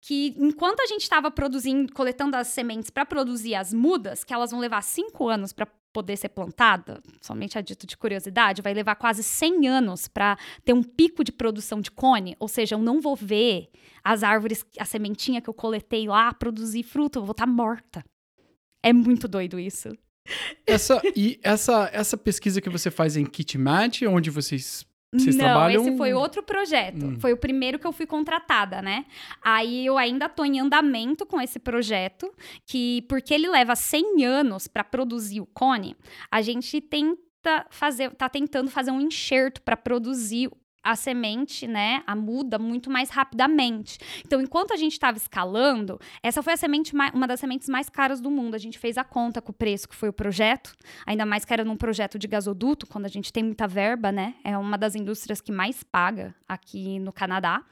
Que 0.00 0.34
enquanto 0.38 0.80
a 0.80 0.86
gente 0.86 1.02
estava 1.02 1.30
produzindo, 1.30 1.92
coletando 1.92 2.38
as 2.38 2.46
sementes 2.46 2.88
para 2.88 3.04
produzir 3.04 3.54
as 3.54 3.70
mudas, 3.74 4.24
que 4.24 4.32
elas 4.32 4.50
vão 4.50 4.60
levar 4.60 4.82
cinco 4.82 5.28
anos 5.28 5.52
para 5.52 5.66
poder 5.92 6.16
ser 6.16 6.28
plantada, 6.30 7.02
somente 7.20 7.58
a 7.58 7.60
dito 7.60 7.86
de 7.86 7.96
curiosidade, 7.96 8.62
vai 8.62 8.72
levar 8.72 8.94
quase 8.94 9.22
100 9.22 9.68
anos 9.68 10.08
para 10.08 10.38
ter 10.64 10.72
um 10.72 10.82
pico 10.82 11.24
de 11.24 11.32
produção 11.32 11.80
de 11.80 11.90
cone, 11.90 12.36
ou 12.38 12.48
seja, 12.48 12.74
eu 12.74 12.78
não 12.78 13.00
vou 13.00 13.16
ver 13.16 13.68
as 14.02 14.22
árvores, 14.22 14.64
a 14.78 14.84
sementinha 14.84 15.40
que 15.40 15.50
eu 15.50 15.54
coletei 15.54 16.06
lá 16.06 16.32
produzir 16.32 16.82
fruto, 16.82 17.18
eu 17.18 17.24
vou 17.24 17.32
estar 17.32 17.46
tá 17.46 17.50
morta. 17.50 18.04
É 18.82 18.92
muito 18.92 19.28
doido 19.28 19.58
isso. 19.58 19.90
Essa 20.66 21.00
e 21.16 21.38
essa 21.42 21.90
essa 21.92 22.16
pesquisa 22.16 22.60
que 22.60 22.70
você 22.70 22.90
faz 22.90 23.16
em 23.16 23.24
Kitmat, 23.24 24.06
onde 24.06 24.30
vocês 24.30 24.86
vocês 25.12 25.34
não, 25.34 25.44
trabalham... 25.44 25.82
esse 25.82 25.96
foi 25.96 26.14
outro 26.14 26.42
projeto. 26.42 27.04
Hum. 27.04 27.20
Foi 27.20 27.32
o 27.32 27.36
primeiro 27.36 27.78
que 27.78 27.86
eu 27.86 27.92
fui 27.92 28.06
contratada, 28.06 28.80
né? 28.80 29.04
Aí 29.42 29.84
eu 29.84 29.98
ainda 29.98 30.28
tô 30.28 30.44
em 30.44 30.60
andamento 30.60 31.26
com 31.26 31.40
esse 31.40 31.58
projeto, 31.58 32.32
que 32.64 33.02
porque 33.08 33.34
ele 33.34 33.48
leva 33.48 33.74
100 33.74 34.24
anos 34.24 34.68
para 34.68 34.84
produzir 34.84 35.40
o 35.40 35.46
cone, 35.46 35.96
a 36.30 36.40
gente 36.40 36.80
tenta 36.80 37.66
fazer, 37.70 38.10
tá 38.14 38.28
tentando 38.28 38.70
fazer 38.70 38.92
um 38.92 39.00
enxerto 39.00 39.60
para 39.62 39.76
produzir 39.76 40.48
a 40.82 40.96
semente, 40.96 41.66
né, 41.66 42.02
a 42.06 42.16
muda 42.16 42.58
muito 42.58 42.90
mais 42.90 43.10
rapidamente. 43.10 43.98
Então, 44.24 44.40
enquanto 44.40 44.72
a 44.72 44.76
gente 44.76 44.92
estava 44.92 45.16
escalando, 45.16 46.00
essa 46.22 46.42
foi 46.42 46.54
a 46.54 46.56
semente 46.56 46.92
uma 47.14 47.26
das 47.26 47.40
sementes 47.40 47.68
mais 47.68 47.88
caras 47.88 48.20
do 48.20 48.30
mundo. 48.30 48.54
A 48.54 48.58
gente 48.58 48.78
fez 48.78 48.96
a 48.96 49.04
conta 49.04 49.40
com 49.42 49.52
o 49.52 49.54
preço 49.54 49.88
que 49.88 49.94
foi 49.94 50.08
o 50.08 50.12
projeto, 50.12 50.74
ainda 51.06 51.26
mais 51.26 51.44
que 51.44 51.52
era 51.52 51.64
num 51.64 51.76
projeto 51.76 52.18
de 52.18 52.26
gasoduto, 52.26 52.86
quando 52.86 53.04
a 53.04 53.08
gente 53.08 53.32
tem 53.32 53.42
muita 53.42 53.66
verba, 53.66 54.10
né? 54.10 54.34
É 54.44 54.56
uma 54.56 54.78
das 54.78 54.94
indústrias 54.94 55.40
que 55.40 55.52
mais 55.52 55.82
paga 55.82 56.34
aqui 56.48 56.98
no 56.98 57.12
Canadá. 57.12 57.62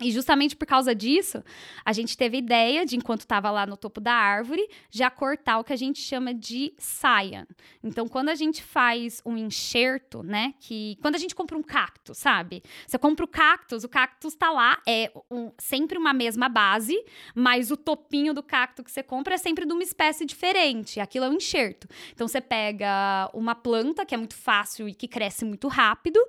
E 0.00 0.10
justamente 0.12 0.54
por 0.54 0.66
causa 0.66 0.94
disso, 0.94 1.42
a 1.84 1.92
gente 1.92 2.16
teve 2.16 2.36
a 2.36 2.40
ideia 2.40 2.86
de, 2.86 2.96
enquanto 2.96 3.20
estava 3.20 3.50
lá 3.50 3.66
no 3.66 3.76
topo 3.76 4.00
da 4.00 4.12
árvore, 4.12 4.68
já 4.90 5.10
cortar 5.10 5.58
o 5.58 5.64
que 5.64 5.72
a 5.72 5.76
gente 5.76 6.00
chama 6.00 6.32
de 6.32 6.72
saia. 6.78 7.46
Então, 7.82 8.06
quando 8.06 8.28
a 8.28 8.34
gente 8.34 8.62
faz 8.62 9.20
um 9.24 9.36
enxerto, 9.36 10.22
né? 10.22 10.54
Que 10.60 10.96
quando 11.02 11.16
a 11.16 11.18
gente 11.18 11.34
compra 11.34 11.56
um 11.56 11.62
cacto, 11.62 12.14
sabe? 12.14 12.62
Você 12.86 12.98
compra 12.98 13.24
o 13.24 13.28
cactus, 13.28 13.84
o 13.84 13.88
cactus 13.88 14.34
tá 14.34 14.50
lá, 14.50 14.80
é 14.86 15.10
um, 15.30 15.50
sempre 15.58 15.98
uma 15.98 16.12
mesma 16.12 16.48
base, 16.48 16.96
mas 17.34 17.70
o 17.70 17.76
topinho 17.76 18.32
do 18.32 18.42
cacto 18.42 18.84
que 18.84 18.90
você 18.90 19.02
compra 19.02 19.34
é 19.34 19.38
sempre 19.38 19.66
de 19.66 19.72
uma 19.72 19.82
espécie 19.82 20.24
diferente. 20.24 21.00
Aquilo 21.00 21.24
é 21.24 21.28
um 21.28 21.34
enxerto. 21.34 21.88
Então, 22.12 22.28
você 22.28 22.40
pega 22.40 23.28
uma 23.34 23.54
planta 23.54 24.06
que 24.06 24.14
é 24.14 24.18
muito 24.18 24.36
fácil 24.36 24.88
e 24.88 24.94
que 24.94 25.08
cresce 25.08 25.44
muito 25.44 25.66
rápido, 25.68 26.20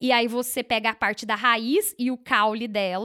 e 0.00 0.12
aí 0.12 0.28
você 0.28 0.62
pega 0.62 0.90
a 0.90 0.94
parte 0.94 1.24
da 1.24 1.34
raiz 1.34 1.94
e 1.98 2.10
o 2.10 2.16
caule 2.18 2.68
dela, 2.68 3.03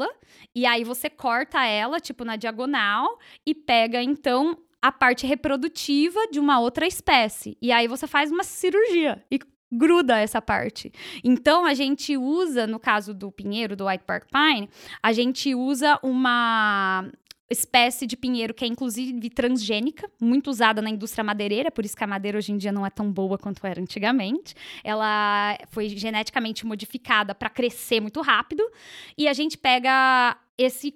e 0.54 0.66
aí 0.66 0.84
você 0.84 1.10
corta 1.10 1.66
ela, 1.66 2.00
tipo, 2.00 2.24
na 2.24 2.36
diagonal, 2.36 3.18
e 3.46 3.56
pega, 3.56 4.02
então, 4.02 4.58
a 4.82 4.92
parte 4.92 5.26
reprodutiva 5.26 6.20
de 6.32 6.40
uma 6.40 6.60
outra 6.60 6.86
espécie. 6.86 7.58
E 7.62 7.72
aí 7.72 7.88
você 7.88 8.08
faz 8.08 8.32
uma 8.32 8.44
cirurgia 8.44 9.24
e 9.32 9.40
gruda 9.72 10.18
essa 10.18 10.42
parte. 10.42 10.92
Então 11.24 11.66
a 11.66 11.74
gente 11.74 12.18
usa, 12.18 12.66
no 12.66 12.80
caso 12.80 13.14
do 13.14 13.32
pinheiro, 13.32 13.76
do 13.76 13.88
White 13.88 14.04
Park 14.06 14.28
Pine, 14.32 14.70
a 15.02 15.14
gente 15.14 15.54
usa 15.54 16.00
uma 16.02 17.10
espécie 17.50 18.06
de 18.06 18.16
pinheiro 18.16 18.54
que 18.54 18.64
é 18.64 18.68
inclusive 18.68 19.30
transgênica, 19.30 20.10
muito 20.22 20.50
usada 20.50 20.82
na 20.82 20.90
indústria 20.90 21.24
madeireira, 21.24 21.72
por 21.72 21.84
isso 21.84 21.96
que 21.96 22.04
a 22.04 22.08
madeira 22.08 22.38
hoje 22.38 22.52
em 22.52 22.58
dia 22.58 22.72
não 22.72 22.86
é 22.86 22.90
tão 22.90 23.12
boa 23.12 23.38
quanto 23.38 23.66
era 23.66 23.82
antigamente. 23.82 24.54
Ela 24.84 25.58
foi 25.70 25.90
geneticamente 25.90 26.66
modificada 26.66 27.34
para 27.34 27.50
crescer 27.50 28.00
muito 28.00 28.22
rápido 28.22 28.64
e 29.18 29.28
a 29.28 29.34
gente 29.34 29.58
pega 29.58 30.38
esse, 30.58 30.94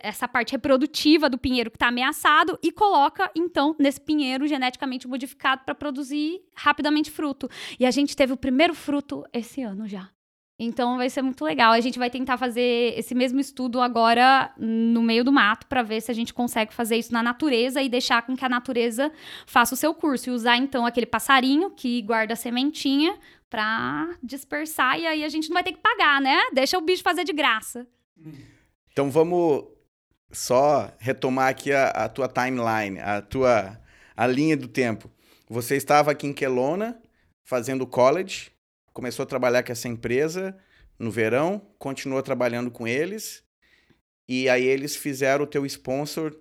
essa 0.00 0.26
parte 0.26 0.52
reprodutiva 0.52 1.30
do 1.30 1.38
pinheiro 1.38 1.70
que 1.70 1.76
está 1.76 1.88
ameaçado 1.88 2.58
e 2.62 2.72
coloca, 2.72 3.30
então, 3.34 3.76
nesse 3.78 4.00
pinheiro 4.00 4.46
geneticamente 4.46 5.06
modificado 5.06 5.62
para 5.64 5.74
produzir 5.74 6.42
rapidamente 6.54 7.10
fruto. 7.10 7.48
E 7.78 7.86
a 7.86 7.90
gente 7.92 8.16
teve 8.16 8.32
o 8.32 8.36
primeiro 8.36 8.74
fruto 8.74 9.24
esse 9.32 9.62
ano 9.62 9.86
já. 9.86 10.13
Então 10.58 10.96
vai 10.96 11.10
ser 11.10 11.20
muito 11.20 11.44
legal. 11.44 11.72
A 11.72 11.80
gente 11.80 11.98
vai 11.98 12.08
tentar 12.08 12.38
fazer 12.38 12.94
esse 12.96 13.14
mesmo 13.14 13.40
estudo 13.40 13.80
agora 13.80 14.52
no 14.56 15.02
meio 15.02 15.24
do 15.24 15.32
mato 15.32 15.66
para 15.66 15.82
ver 15.82 16.00
se 16.00 16.10
a 16.10 16.14
gente 16.14 16.32
consegue 16.32 16.72
fazer 16.72 16.96
isso 16.96 17.12
na 17.12 17.22
natureza 17.22 17.82
e 17.82 17.88
deixar 17.88 18.22
com 18.22 18.36
que 18.36 18.44
a 18.44 18.48
natureza 18.48 19.10
faça 19.46 19.74
o 19.74 19.76
seu 19.76 19.92
curso 19.92 20.30
e 20.30 20.32
usar 20.32 20.56
então 20.56 20.86
aquele 20.86 21.06
passarinho 21.06 21.70
que 21.70 22.00
guarda 22.02 22.34
a 22.34 22.36
sementinha 22.36 23.18
para 23.50 24.16
dispersar 24.22 24.98
e 24.98 25.06
aí 25.06 25.24
a 25.24 25.28
gente 25.28 25.48
não 25.48 25.54
vai 25.54 25.64
ter 25.64 25.72
que 25.72 25.80
pagar, 25.80 26.20
né? 26.20 26.36
Deixa 26.52 26.78
o 26.78 26.80
bicho 26.80 27.02
fazer 27.02 27.24
de 27.24 27.32
graça. 27.32 27.86
Então 28.92 29.10
vamos 29.10 29.64
só 30.30 30.92
retomar 30.98 31.48
aqui 31.48 31.72
a, 31.72 31.88
a 31.88 32.08
tua 32.08 32.28
timeline, 32.28 33.00
a 33.00 33.20
tua 33.20 33.80
a 34.16 34.26
linha 34.26 34.56
do 34.56 34.68
tempo. 34.68 35.10
Você 35.48 35.74
estava 35.74 36.12
aqui 36.12 36.28
em 36.28 36.32
Kelowna 36.32 36.96
fazendo 37.42 37.86
college 37.86 38.53
começou 38.94 39.24
a 39.24 39.26
trabalhar 39.26 39.62
com 39.62 39.72
essa 39.72 39.88
empresa 39.88 40.56
no 40.98 41.10
verão, 41.10 41.60
continuou 41.78 42.22
trabalhando 42.22 42.70
com 42.70 42.86
eles, 42.86 43.44
e 44.26 44.48
aí 44.48 44.64
eles 44.64 44.96
fizeram 44.96 45.44
o 45.44 45.46
teu 45.46 45.66
sponsor 45.66 46.34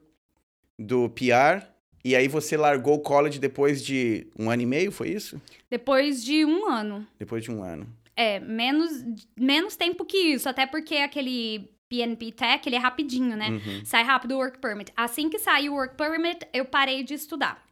do 0.78 1.10
PR, 1.10 1.66
e 2.06 2.16
aí 2.16 2.28
você 2.28 2.56
largou 2.56 2.96
o 2.96 3.02
college 3.02 3.40
depois 3.40 3.84
de 3.84 4.28
um 4.38 4.50
ano 4.50 4.62
e 4.62 4.66
meio, 4.66 4.92
foi 4.92 5.10
isso? 5.10 5.42
Depois 5.70 6.24
de 6.24 6.46
um 6.46 6.70
ano. 6.70 7.06
Depois 7.18 7.44
de 7.44 7.52
um 7.52 7.64
ano. 7.64 7.88
É, 8.16 8.40
menos, 8.40 9.04
menos 9.36 9.76
tempo 9.76 10.06
que 10.06 10.18
isso, 10.18 10.48
até 10.48 10.68
porque 10.68 10.98
aquele 10.98 11.70
PNP 11.90 12.32
Tech, 12.32 12.68
ele 12.68 12.76
é 12.76 12.80
rapidinho, 12.80 13.36
né? 13.36 13.50
Uhum. 13.50 13.86
Sai 13.86 14.04
rápido 14.04 14.34
o 14.34 14.38
work 14.38 14.60
permit. 14.60 14.92
Assim 14.96 15.30
que 15.30 15.40
saiu 15.40 15.74
o 15.74 15.76
work 15.76 15.96
permit, 15.96 16.46
eu 16.54 16.66
parei 16.66 17.04
de 17.04 17.16
estudar. 17.16 17.64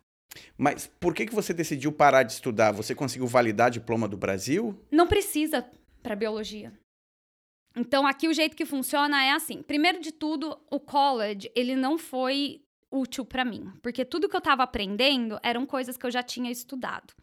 Mas 0.58 0.88
por 1.00 1.14
que, 1.14 1.26
que 1.26 1.36
você 1.36 1.54
decidiu 1.54 1.92
parar 1.92 2.24
de 2.24 2.34
estudar? 2.34 2.72
Você 2.72 2.96
conseguiu 2.96 3.28
validar 3.28 3.70
diploma 3.70 4.08
do 4.08 4.18
Brasil? 4.18 4.80
Não 4.92 5.08
precisa 5.08 5.66
para 6.02 6.16
biologia. 6.16 6.74
Então, 7.76 8.06
aqui 8.06 8.28
o 8.28 8.34
jeito 8.34 8.56
que 8.56 8.66
funciona 8.66 9.24
é 9.24 9.32
assim. 9.32 9.62
Primeiro 9.62 10.00
de 10.02 10.12
tudo, 10.12 10.58
o 10.70 10.80
college, 10.80 11.50
ele 11.56 11.76
não 11.76 11.98
foi 11.98 12.62
útil 12.92 13.24
para 13.24 13.46
mim, 13.46 13.72
porque 13.82 14.04
tudo 14.04 14.28
que 14.28 14.36
eu 14.36 14.40
estava 14.40 14.64
aprendendo 14.64 15.40
eram 15.42 15.66
coisas 15.66 15.96
que 15.96 16.06
eu 16.06 16.12
já 16.12 16.22
tinha 16.22 16.52
estudado. 16.52 17.14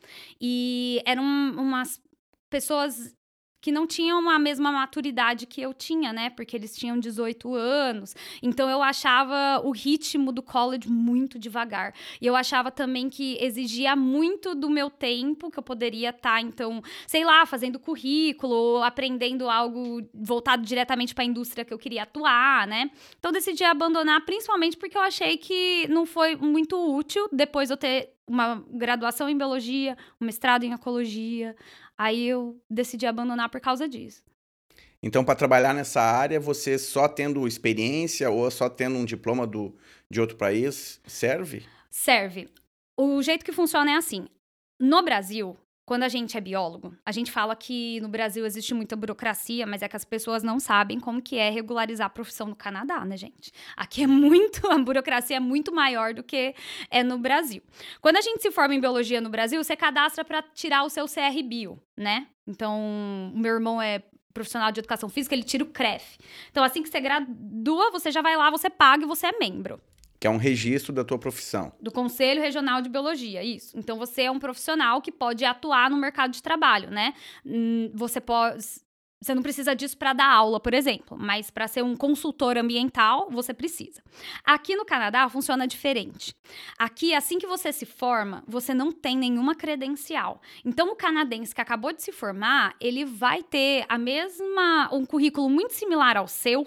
E 0.40 1.02
eram 1.04 1.22
umas 1.22 2.00
pessoas 2.48 3.14
que 3.60 3.72
não 3.72 3.86
tinham 3.86 4.28
a 4.28 4.38
mesma 4.38 4.70
maturidade 4.70 5.46
que 5.46 5.60
eu 5.60 5.74
tinha, 5.74 6.12
né? 6.12 6.30
Porque 6.30 6.56
eles 6.56 6.76
tinham 6.76 6.98
18 6.98 7.54
anos. 7.54 8.14
Então 8.42 8.68
eu 8.70 8.82
achava 8.82 9.60
o 9.64 9.70
ritmo 9.70 10.32
do 10.32 10.42
college 10.42 10.88
muito 10.88 11.38
devagar. 11.38 11.94
E 12.20 12.26
eu 12.26 12.36
achava 12.36 12.70
também 12.70 13.08
que 13.08 13.36
exigia 13.40 13.96
muito 13.96 14.54
do 14.54 14.70
meu 14.70 14.90
tempo, 14.90 15.50
que 15.50 15.58
eu 15.58 15.62
poderia 15.62 16.10
estar, 16.10 16.34
tá, 16.34 16.40
então, 16.40 16.82
sei 17.06 17.24
lá, 17.24 17.44
fazendo 17.46 17.78
currículo, 17.78 18.82
aprendendo 18.82 19.48
algo 19.48 20.02
voltado 20.14 20.64
diretamente 20.64 21.14
para 21.14 21.24
a 21.24 21.26
indústria 21.26 21.64
que 21.64 21.72
eu 21.72 21.78
queria 21.78 22.04
atuar, 22.04 22.66
né? 22.66 22.90
Então 23.18 23.32
decidi 23.32 23.64
abandonar, 23.64 24.24
principalmente 24.24 24.76
porque 24.76 24.96
eu 24.96 25.02
achei 25.02 25.36
que 25.36 25.86
não 25.88 26.06
foi 26.06 26.36
muito 26.36 26.76
útil 26.94 27.28
depois 27.32 27.70
eu 27.70 27.76
ter 27.76 28.10
uma 28.28 28.62
graduação 28.70 29.28
em 29.28 29.36
biologia, 29.36 29.96
um 30.20 30.26
mestrado 30.26 30.64
em 30.64 30.72
ecologia. 30.72 31.56
Aí 31.98 32.28
eu 32.28 32.62
decidi 32.70 33.06
abandonar 33.06 33.48
por 33.48 33.60
causa 33.60 33.88
disso. 33.88 34.22
Então, 35.02 35.24
para 35.24 35.34
trabalhar 35.34 35.74
nessa 35.74 36.00
área, 36.00 36.40
você 36.40 36.78
só 36.78 37.08
tendo 37.08 37.46
experiência 37.46 38.30
ou 38.30 38.50
só 38.50 38.68
tendo 38.68 38.96
um 38.96 39.04
diploma 39.04 39.46
do, 39.46 39.76
de 40.10 40.20
outro 40.20 40.36
país 40.36 41.00
serve? 41.06 41.66
Serve. 41.90 42.48
O 42.96 43.22
jeito 43.22 43.44
que 43.44 43.52
funciona 43.52 43.92
é 43.92 43.94
assim. 43.94 44.26
No 44.80 45.02
Brasil, 45.02 45.56
quando 45.88 46.02
a 46.02 46.08
gente 46.08 46.36
é 46.36 46.40
biólogo, 46.42 46.94
a 47.02 47.10
gente 47.10 47.32
fala 47.32 47.56
que 47.56 47.98
no 48.02 48.10
Brasil 48.10 48.44
existe 48.44 48.74
muita 48.74 48.94
burocracia, 48.94 49.66
mas 49.66 49.80
é 49.80 49.88
que 49.88 49.96
as 49.96 50.04
pessoas 50.04 50.42
não 50.42 50.60
sabem 50.60 51.00
como 51.00 51.22
que 51.22 51.38
é 51.38 51.48
regularizar 51.48 52.08
a 52.08 52.10
profissão 52.10 52.46
no 52.46 52.54
Canadá, 52.54 53.06
né, 53.06 53.16
gente? 53.16 53.50
Aqui 53.74 54.02
é 54.02 54.06
muito, 54.06 54.70
a 54.70 54.76
burocracia 54.76 55.38
é 55.38 55.40
muito 55.40 55.74
maior 55.74 56.12
do 56.12 56.22
que 56.22 56.54
é 56.90 57.02
no 57.02 57.16
Brasil. 57.16 57.62
Quando 58.02 58.18
a 58.18 58.20
gente 58.20 58.42
se 58.42 58.50
forma 58.50 58.74
em 58.74 58.80
biologia 58.80 59.18
no 59.18 59.30
Brasil, 59.30 59.64
você 59.64 59.74
cadastra 59.74 60.22
para 60.26 60.42
tirar 60.42 60.84
o 60.84 60.90
seu 60.90 61.06
CR 61.06 61.42
Bio, 61.42 61.82
né? 61.96 62.26
Então, 62.46 63.32
meu 63.34 63.54
irmão 63.54 63.80
é 63.80 64.02
profissional 64.34 64.70
de 64.70 64.80
educação 64.80 65.08
física, 65.08 65.34
ele 65.34 65.42
tira 65.42 65.64
o 65.64 65.68
CREF. 65.68 66.18
Então, 66.50 66.62
assim 66.62 66.82
que 66.82 66.90
você 66.90 67.00
gradua, 67.00 67.90
você 67.90 68.10
já 68.10 68.20
vai 68.20 68.36
lá, 68.36 68.50
você 68.50 68.68
paga 68.68 69.04
e 69.04 69.06
você 69.06 69.28
é 69.28 69.38
membro. 69.38 69.80
Que 70.20 70.26
é 70.26 70.30
um 70.30 70.36
registro 70.36 70.92
da 70.92 71.04
tua 71.04 71.18
profissão. 71.18 71.72
Do 71.80 71.92
Conselho 71.92 72.40
Regional 72.40 72.82
de 72.82 72.88
Biologia, 72.88 73.42
isso. 73.42 73.78
Então 73.78 73.96
você 73.96 74.22
é 74.22 74.30
um 74.30 74.38
profissional 74.38 75.00
que 75.00 75.12
pode 75.12 75.44
atuar 75.44 75.90
no 75.90 75.96
mercado 75.96 76.32
de 76.32 76.42
trabalho, 76.42 76.90
né? 76.90 77.14
Hum, 77.44 77.90
você 77.94 78.20
pode. 78.20 78.64
Você 79.20 79.34
não 79.34 79.42
precisa 79.42 79.74
disso 79.74 79.98
para 79.98 80.12
dar 80.12 80.30
aula, 80.30 80.60
por 80.60 80.72
exemplo, 80.72 81.18
mas 81.18 81.50
para 81.50 81.66
ser 81.66 81.82
um 81.82 81.96
consultor 81.96 82.56
ambiental, 82.56 83.28
você 83.28 83.52
precisa. 83.52 84.00
Aqui 84.44 84.76
no 84.76 84.84
Canadá 84.84 85.28
funciona 85.28 85.66
diferente. 85.66 86.32
Aqui, 86.78 87.12
assim 87.12 87.36
que 87.36 87.46
você 87.46 87.72
se 87.72 87.84
forma, 87.84 88.44
você 88.46 88.72
não 88.72 88.92
tem 88.92 89.18
nenhuma 89.18 89.56
credencial. 89.56 90.40
Então, 90.64 90.92
o 90.92 90.96
canadense 90.96 91.52
que 91.52 91.60
acabou 91.60 91.92
de 91.92 92.00
se 92.00 92.12
formar, 92.12 92.76
ele 92.80 93.04
vai 93.04 93.42
ter 93.42 93.84
a 93.88 93.98
mesma 93.98 94.88
um 94.92 95.04
currículo 95.04 95.50
muito 95.50 95.74
similar 95.74 96.16
ao 96.16 96.28
seu, 96.28 96.64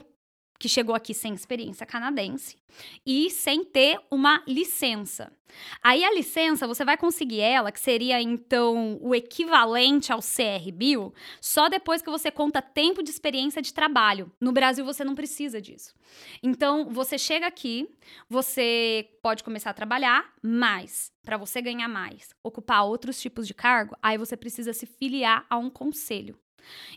que 0.62 0.70
chegou 0.70 0.94
aqui 0.94 1.12
sem 1.12 1.34
experiência 1.34 1.88
canadense 1.88 2.56
e 3.04 3.32
sem 3.32 3.66
ter 3.66 4.00
uma 4.12 4.44
licença. 4.48 5.34
Aí 5.82 6.04
a 6.04 6.14
licença, 6.14 6.68
você 6.68 6.86
vai 6.86 6.96
conseguir 6.96 7.40
ela, 7.40 7.72
que 7.72 7.80
seria 7.80 8.22
então 8.22 9.00
o 9.02 9.16
equivalente 9.16 10.14
ao 10.14 10.20
CR 10.20 10.72
Bio, 10.72 11.12
só 11.42 11.68
depois 11.68 12.04
que 12.04 12.12
você 12.12 12.30
conta 12.30 12.62
tempo 12.62 13.02
de 13.02 13.10
experiência 13.10 13.60
de 13.60 13.74
trabalho. 13.74 14.32
No 14.40 14.52
Brasil 14.52 14.86
você 14.86 15.04
não 15.04 15.16
precisa 15.16 15.60
disso. 15.60 15.96
Então, 16.44 16.88
você 16.92 17.18
chega 17.18 17.48
aqui, 17.48 17.90
você 18.30 19.10
pode 19.24 19.44
começar 19.44 19.72
a 19.72 19.74
trabalhar, 19.74 20.32
mas 20.44 21.12
para 21.24 21.38
você 21.38 21.60
ganhar 21.60 21.88
mais, 21.88 22.36
ocupar 22.44 22.86
outros 22.86 23.20
tipos 23.20 23.48
de 23.48 23.56
cargo, 23.56 23.98
aí 24.00 24.16
você 24.16 24.38
precisa 24.38 24.74
se 24.74 24.86
filiar 24.86 25.44
a 25.50 25.58
um 25.58 25.72
conselho. 25.72 26.38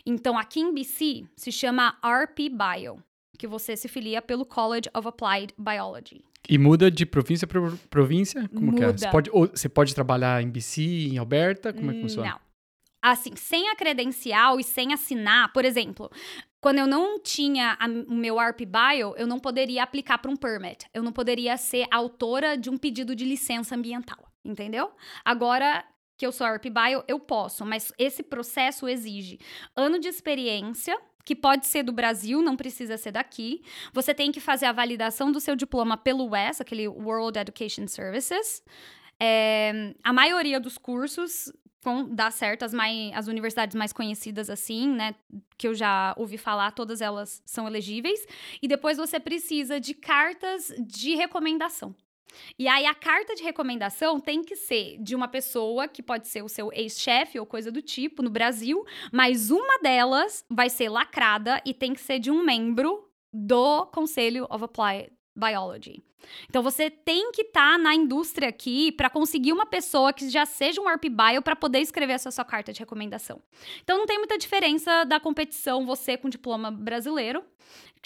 Então, 0.05 0.37
aqui 0.37 0.59
em 0.59 0.71
BC 0.71 1.25
se 1.35 1.51
chama 1.51 1.97
RP 2.03 2.47
Bio 2.51 3.03
que 3.35 3.47
você 3.47 3.75
se 3.75 3.87
filia 3.87 4.21
pelo 4.21 4.45
College 4.45 4.89
of 4.95 5.07
Applied 5.07 5.53
Biology. 5.57 6.23
E 6.47 6.57
muda 6.57 6.91
de 6.91 7.05
província 7.05 7.47
para 7.47 7.59
província? 7.89 8.47
Como 8.49 8.71
muda. 8.71 8.77
que 8.77 8.83
é? 8.83 8.97
Você 8.97 9.09
pode, 9.09 9.29
você 9.29 9.69
pode 9.69 9.95
trabalhar 9.95 10.41
em 10.41 10.49
BC, 10.49 10.81
em 11.11 11.17
Alberta? 11.17 11.73
Como 11.73 11.89
é 11.91 11.93
que 11.93 12.01
funciona? 12.01 12.29
Não. 12.29 12.39
Assim, 13.01 13.35
sem 13.35 13.69
a 13.69 13.75
credencial 13.75 14.59
e 14.59 14.63
sem 14.63 14.91
assinar, 14.91 15.53
por 15.53 15.63
exemplo, 15.63 16.09
quando 16.59 16.79
eu 16.79 16.87
não 16.87 17.19
tinha 17.19 17.77
a, 17.79 17.85
o 17.85 18.15
meu 18.15 18.39
ARP 18.39 18.61
Bio, 18.61 19.13
eu 19.17 19.27
não 19.27 19.39
poderia 19.39 19.83
aplicar 19.83 20.17
para 20.17 20.31
um 20.31 20.35
permit. 20.35 20.87
Eu 20.91 21.03
não 21.03 21.11
poderia 21.11 21.55
ser 21.57 21.85
autora 21.91 22.57
de 22.57 22.69
um 22.71 22.77
pedido 22.77 23.15
de 23.15 23.23
licença 23.23 23.75
ambiental, 23.75 24.17
entendeu? 24.43 24.91
Agora 25.23 25.85
que 26.17 26.25
eu 26.25 26.31
sou 26.31 26.47
ARP 26.47 26.65
Bio, 26.65 27.03
eu 27.07 27.19
posso, 27.19 27.63
mas 27.65 27.91
esse 27.99 28.23
processo 28.23 28.87
exige 28.87 29.37
ano 29.75 29.99
de 29.99 30.07
experiência 30.07 30.97
que 31.25 31.35
pode 31.35 31.65
ser 31.65 31.83
do 31.83 31.91
Brasil, 31.91 32.41
não 32.41 32.55
precisa 32.55 32.97
ser 32.97 33.11
daqui. 33.11 33.63
Você 33.91 34.13
tem 34.13 34.31
que 34.31 34.39
fazer 34.39 34.67
a 34.67 34.71
validação 34.71 35.31
do 35.31 35.39
seu 35.39 35.55
diploma 35.55 35.97
pelo 35.97 36.29
WES, 36.29 36.61
aquele 36.61 36.87
World 36.87 37.39
Education 37.39 37.87
Services. 37.87 38.63
É, 39.19 39.93
a 40.03 40.13
maioria 40.13 40.59
dos 40.59 40.77
cursos 40.77 41.51
com, 41.85 42.03
dá 42.09 42.31
certo, 42.31 42.63
as, 42.63 42.73
as 43.13 43.27
universidades 43.27 43.75
mais 43.75 43.93
conhecidas 43.93 44.49
assim, 44.49 44.89
né, 44.89 45.13
que 45.55 45.67
eu 45.67 45.75
já 45.75 46.15
ouvi 46.17 46.35
falar, 46.35 46.71
todas 46.71 46.99
elas 46.99 47.43
são 47.45 47.67
elegíveis. 47.67 48.25
E 48.59 48.67
depois 48.67 48.97
você 48.97 49.19
precisa 49.19 49.79
de 49.79 49.93
cartas 49.93 50.73
de 50.79 51.13
recomendação. 51.13 51.95
E 52.57 52.67
aí 52.67 52.85
a 52.85 52.93
carta 52.93 53.35
de 53.35 53.43
recomendação 53.43 54.19
tem 54.19 54.43
que 54.43 54.55
ser 54.55 54.97
de 54.99 55.15
uma 55.15 55.27
pessoa 55.27 55.87
que 55.87 56.03
pode 56.03 56.27
ser 56.27 56.43
o 56.43 56.49
seu 56.49 56.71
ex-chefe 56.73 57.39
ou 57.39 57.45
coisa 57.45 57.71
do 57.71 57.81
tipo 57.81 58.21
no 58.21 58.29
Brasil, 58.29 58.85
mas 59.11 59.51
uma 59.51 59.79
delas 59.79 60.45
vai 60.49 60.69
ser 60.69 60.89
lacrada 60.89 61.61
e 61.65 61.73
tem 61.73 61.93
que 61.93 62.01
ser 62.01 62.19
de 62.19 62.31
um 62.31 62.43
membro 62.43 63.09
do 63.33 63.85
Conselho 63.87 64.47
of 64.49 64.63
Applied 64.63 65.11
Biology. 65.35 66.01
Então 66.49 66.63
você 66.63 66.89
tem 66.89 67.31
que 67.31 67.43
estar 67.43 67.73
tá 67.73 67.77
na 67.77 67.93
indústria 67.93 68.49
aqui 68.49 68.91
para 68.91 69.09
conseguir 69.09 69.53
uma 69.53 69.65
pessoa 69.65 70.13
que 70.13 70.29
já 70.29 70.45
seja 70.45 70.81
um 70.81 70.87
ARP 70.87 71.05
Bio 71.05 71.41
para 71.41 71.55
poder 71.55 71.79
escrever 71.79 72.13
essa 72.13 72.31
sua 72.31 72.45
carta 72.45 72.73
de 72.73 72.79
recomendação. 72.79 73.41
Então 73.83 73.97
não 73.97 74.05
tem 74.05 74.17
muita 74.17 74.37
diferença 74.37 75.03
da 75.03 75.19
competição 75.19 75.85
você 75.85 76.17
com 76.17 76.29
diploma 76.29 76.71
brasileiro, 76.71 77.43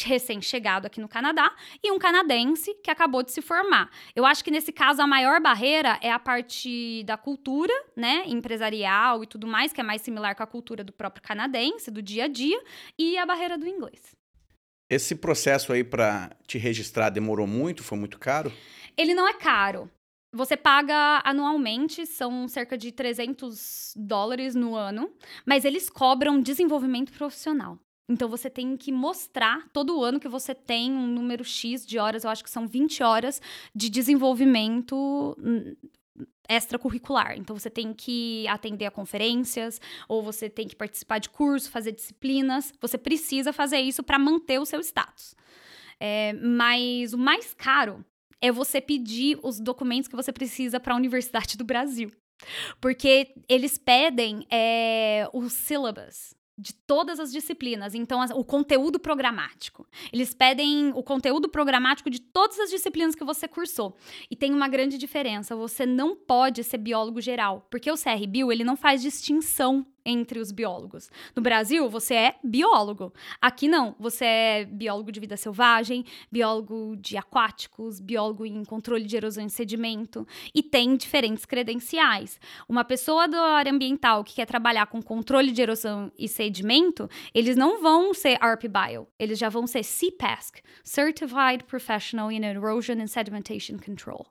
recém-chegado 0.07 0.87
aqui 0.87 0.99
no 1.01 1.07
Canadá, 1.07 1.53
e 1.83 1.91
um 1.91 1.99
canadense 1.99 2.73
que 2.83 2.91
acabou 2.91 3.23
de 3.23 3.31
se 3.31 3.41
formar. 3.41 3.89
Eu 4.15 4.25
acho 4.25 4.43
que 4.43 4.51
nesse 4.51 4.71
caso 4.71 5.01
a 5.01 5.07
maior 5.07 5.41
barreira 5.41 5.99
é 6.01 6.11
a 6.11 6.19
parte 6.19 7.03
da 7.03 7.17
cultura, 7.17 7.73
né, 7.95 8.23
empresarial 8.27 9.23
e 9.23 9.27
tudo 9.27 9.47
mais, 9.47 9.73
que 9.73 9.81
é 9.81 9.83
mais 9.83 10.01
similar 10.01 10.35
com 10.35 10.43
a 10.43 10.47
cultura 10.47 10.83
do 10.83 10.93
próprio 10.93 11.23
canadense, 11.23 11.91
do 11.91 12.01
dia 12.01 12.25
a 12.25 12.27
dia, 12.27 12.61
e 12.97 13.17
a 13.17 13.25
barreira 13.25 13.57
do 13.57 13.67
inglês. 13.67 14.15
Esse 14.89 15.15
processo 15.15 15.71
aí 15.71 15.83
para 15.83 16.35
te 16.47 16.57
registrar 16.57 17.09
demorou 17.09 17.45
muito? 17.45 17.83
Foi 17.83 17.97
muito 17.97 18.17
caro? 18.17 18.51
Ele 18.97 19.13
não 19.13 19.27
é 19.27 19.33
caro. 19.33 19.89
Você 20.33 20.55
paga 20.55 21.21
anualmente, 21.23 22.05
são 22.05 22.47
cerca 22.47 22.77
de 22.77 22.91
300 22.91 23.93
dólares 23.95 24.53
no 24.53 24.75
ano, 24.75 25.11
mas 25.45 25.65
eles 25.65 25.89
cobram 25.89 26.39
desenvolvimento 26.39 27.11
profissional. 27.11 27.79
Então 28.09 28.27
você 28.27 28.49
tem 28.49 28.75
que 28.75 28.91
mostrar 28.91 29.69
todo 29.71 30.03
ano 30.03 30.19
que 30.19 30.27
você 30.27 30.55
tem 30.55 30.91
um 30.91 31.05
número 31.05 31.43
X 31.43 31.85
de 31.85 31.99
horas, 31.99 32.23
eu 32.23 32.31
acho 32.31 32.43
que 32.43 32.49
são 32.49 32.67
20 32.67 33.03
horas 33.03 33.39
de 33.73 33.87
desenvolvimento 33.87 35.37
extracurricular. 36.49 37.37
Então 37.37 37.55
você 37.55 37.69
tem 37.69 37.93
que 37.93 38.47
atender 38.47 38.87
a 38.87 38.91
conferências, 38.91 39.79
ou 40.07 40.23
você 40.23 40.49
tem 40.49 40.67
que 40.67 40.75
participar 40.75 41.19
de 41.19 41.29
curso, 41.29 41.69
fazer 41.69 41.91
disciplinas. 41.91 42.73
Você 42.81 42.97
precisa 42.97 43.53
fazer 43.53 43.79
isso 43.79 44.01
para 44.01 44.17
manter 44.17 44.59
o 44.59 44.65
seu 44.65 44.79
status. 44.81 45.35
É, 45.99 46.33
mas 46.33 47.13
o 47.13 47.17
mais 47.17 47.53
caro 47.53 48.03
é 48.41 48.51
você 48.51 48.81
pedir 48.81 49.37
os 49.43 49.59
documentos 49.59 50.07
que 50.07 50.15
você 50.15 50.33
precisa 50.33 50.79
para 50.79 50.93
a 50.95 50.97
Universidade 50.97 51.55
do 51.55 51.63
Brasil. 51.63 52.09
Porque 52.81 53.33
eles 53.47 53.77
pedem 53.77 54.47
é, 54.49 55.29
o 55.31 55.47
syllabus 55.49 56.38
de 56.59 56.73
todas 56.73 57.19
as 57.19 57.31
disciplinas. 57.31 57.95
Então, 57.95 58.19
o 58.35 58.43
conteúdo 58.43 58.99
programático. 58.99 59.87
Eles 60.11 60.33
pedem 60.33 60.91
o 60.93 61.01
conteúdo 61.01 61.47
programático 61.47 62.09
de 62.09 62.19
todas 62.19 62.59
as 62.59 62.69
disciplinas 62.69 63.15
que 63.15 63.23
você 63.23 63.47
cursou. 63.47 63.95
E 64.29 64.35
tem 64.35 64.53
uma 64.53 64.67
grande 64.67 64.97
diferença. 64.97 65.55
Você 65.55 65.85
não 65.85 66.15
pode 66.15 66.63
ser 66.63 66.77
biólogo 66.77 67.21
geral, 67.21 67.65
porque 67.69 67.89
o 67.89 67.95
CRBio, 67.95 68.51
ele 68.51 68.63
não 68.63 68.75
faz 68.75 69.01
distinção 69.01 69.85
entre 70.09 70.39
os 70.39 70.51
biólogos. 70.51 71.09
No 71.35 71.41
Brasil, 71.41 71.89
você 71.89 72.15
é 72.15 72.35
biólogo. 72.43 73.13
Aqui 73.41 73.67
não, 73.67 73.95
você 73.99 74.25
é 74.25 74.65
biólogo 74.65 75.11
de 75.11 75.19
vida 75.19 75.37
selvagem, 75.37 76.03
biólogo 76.31 76.95
de 76.97 77.17
aquáticos, 77.17 77.99
biólogo 77.99 78.45
em 78.45 78.63
controle 78.65 79.05
de 79.05 79.15
erosão 79.15 79.45
e 79.45 79.49
sedimento 79.49 80.27
e 80.53 80.61
tem 80.61 80.95
diferentes 80.95 81.45
credenciais. 81.45 82.39
Uma 82.67 82.83
pessoa 82.83 83.27
da 83.27 83.41
área 83.41 83.71
ambiental 83.71 84.23
que 84.23 84.35
quer 84.35 84.45
trabalhar 84.45 84.87
com 84.87 85.01
controle 85.01 85.51
de 85.51 85.61
erosão 85.61 86.11
e 86.17 86.27
sedimento, 86.27 87.09
eles 87.33 87.55
não 87.55 87.81
vão 87.81 88.13
ser 88.13 88.37
ARP-Bio, 88.41 89.07
eles 89.17 89.37
já 89.37 89.49
vão 89.49 89.67
ser 89.67 89.83
CPESC, 89.83 90.61
Certified 90.83 91.63
Professional 91.65 92.31
in 92.31 92.43
Erosion 92.43 93.01
and 93.01 93.07
Sedimentation 93.07 93.77
Control. 93.77 94.25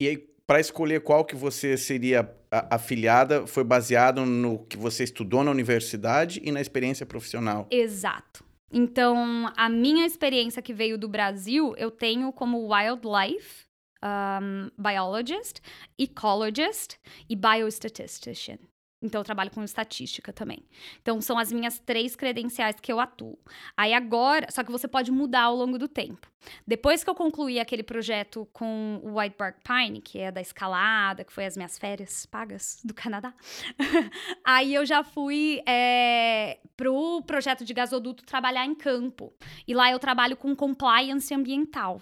E 0.00 0.08
aí, 0.08 0.33
para 0.46 0.60
escolher 0.60 1.00
qual 1.00 1.24
que 1.24 1.34
você 1.34 1.76
seria 1.76 2.30
afiliada, 2.50 3.46
foi 3.46 3.64
baseado 3.64 4.24
no 4.24 4.58
que 4.66 4.76
você 4.76 5.04
estudou 5.04 5.42
na 5.42 5.50
universidade 5.50 6.40
e 6.44 6.52
na 6.52 6.60
experiência 6.60 7.04
profissional. 7.04 7.66
Exato. 7.70 8.44
Então, 8.72 9.52
a 9.56 9.68
minha 9.68 10.06
experiência 10.06 10.60
que 10.60 10.74
veio 10.74 10.98
do 10.98 11.08
Brasil, 11.08 11.74
eu 11.76 11.90
tenho 11.90 12.32
como 12.32 12.72
wildlife 12.72 13.66
um, 14.04 14.70
biologist, 14.76 15.60
ecologist 15.98 16.98
e 17.28 17.36
biostatistician. 17.36 18.58
Então, 19.04 19.20
eu 19.20 19.24
trabalho 19.24 19.50
com 19.50 19.62
estatística 19.62 20.32
também. 20.32 20.64
Então, 21.02 21.20
são 21.20 21.38
as 21.38 21.52
minhas 21.52 21.78
três 21.78 22.16
credenciais 22.16 22.76
que 22.80 22.90
eu 22.90 22.98
atuo. 22.98 23.38
Aí 23.76 23.92
agora, 23.92 24.46
só 24.50 24.64
que 24.64 24.72
você 24.72 24.88
pode 24.88 25.12
mudar 25.12 25.42
ao 25.42 25.54
longo 25.54 25.78
do 25.78 25.86
tempo. 25.86 26.26
Depois 26.66 27.04
que 27.04 27.10
eu 27.10 27.14
concluí 27.14 27.60
aquele 27.60 27.82
projeto 27.82 28.48
com 28.50 28.98
o 29.02 29.18
White 29.18 29.36
Bark 29.38 29.58
Pine, 29.62 30.00
que 30.00 30.18
é 30.18 30.32
da 30.32 30.40
escalada, 30.40 31.22
que 31.22 31.32
foi 31.32 31.44
as 31.44 31.54
minhas 31.54 31.76
férias 31.76 32.24
pagas 32.24 32.80
do 32.82 32.94
Canadá, 32.94 33.34
aí 34.42 34.74
eu 34.74 34.86
já 34.86 35.04
fui 35.04 35.62
é, 35.66 36.58
pro 36.74 37.22
projeto 37.26 37.62
de 37.62 37.74
gasoduto 37.74 38.24
trabalhar 38.24 38.64
em 38.64 38.74
campo. 38.74 39.34
E 39.68 39.74
lá 39.74 39.90
eu 39.90 39.98
trabalho 39.98 40.34
com 40.34 40.56
compliance 40.56 41.34
ambiental. 41.34 42.00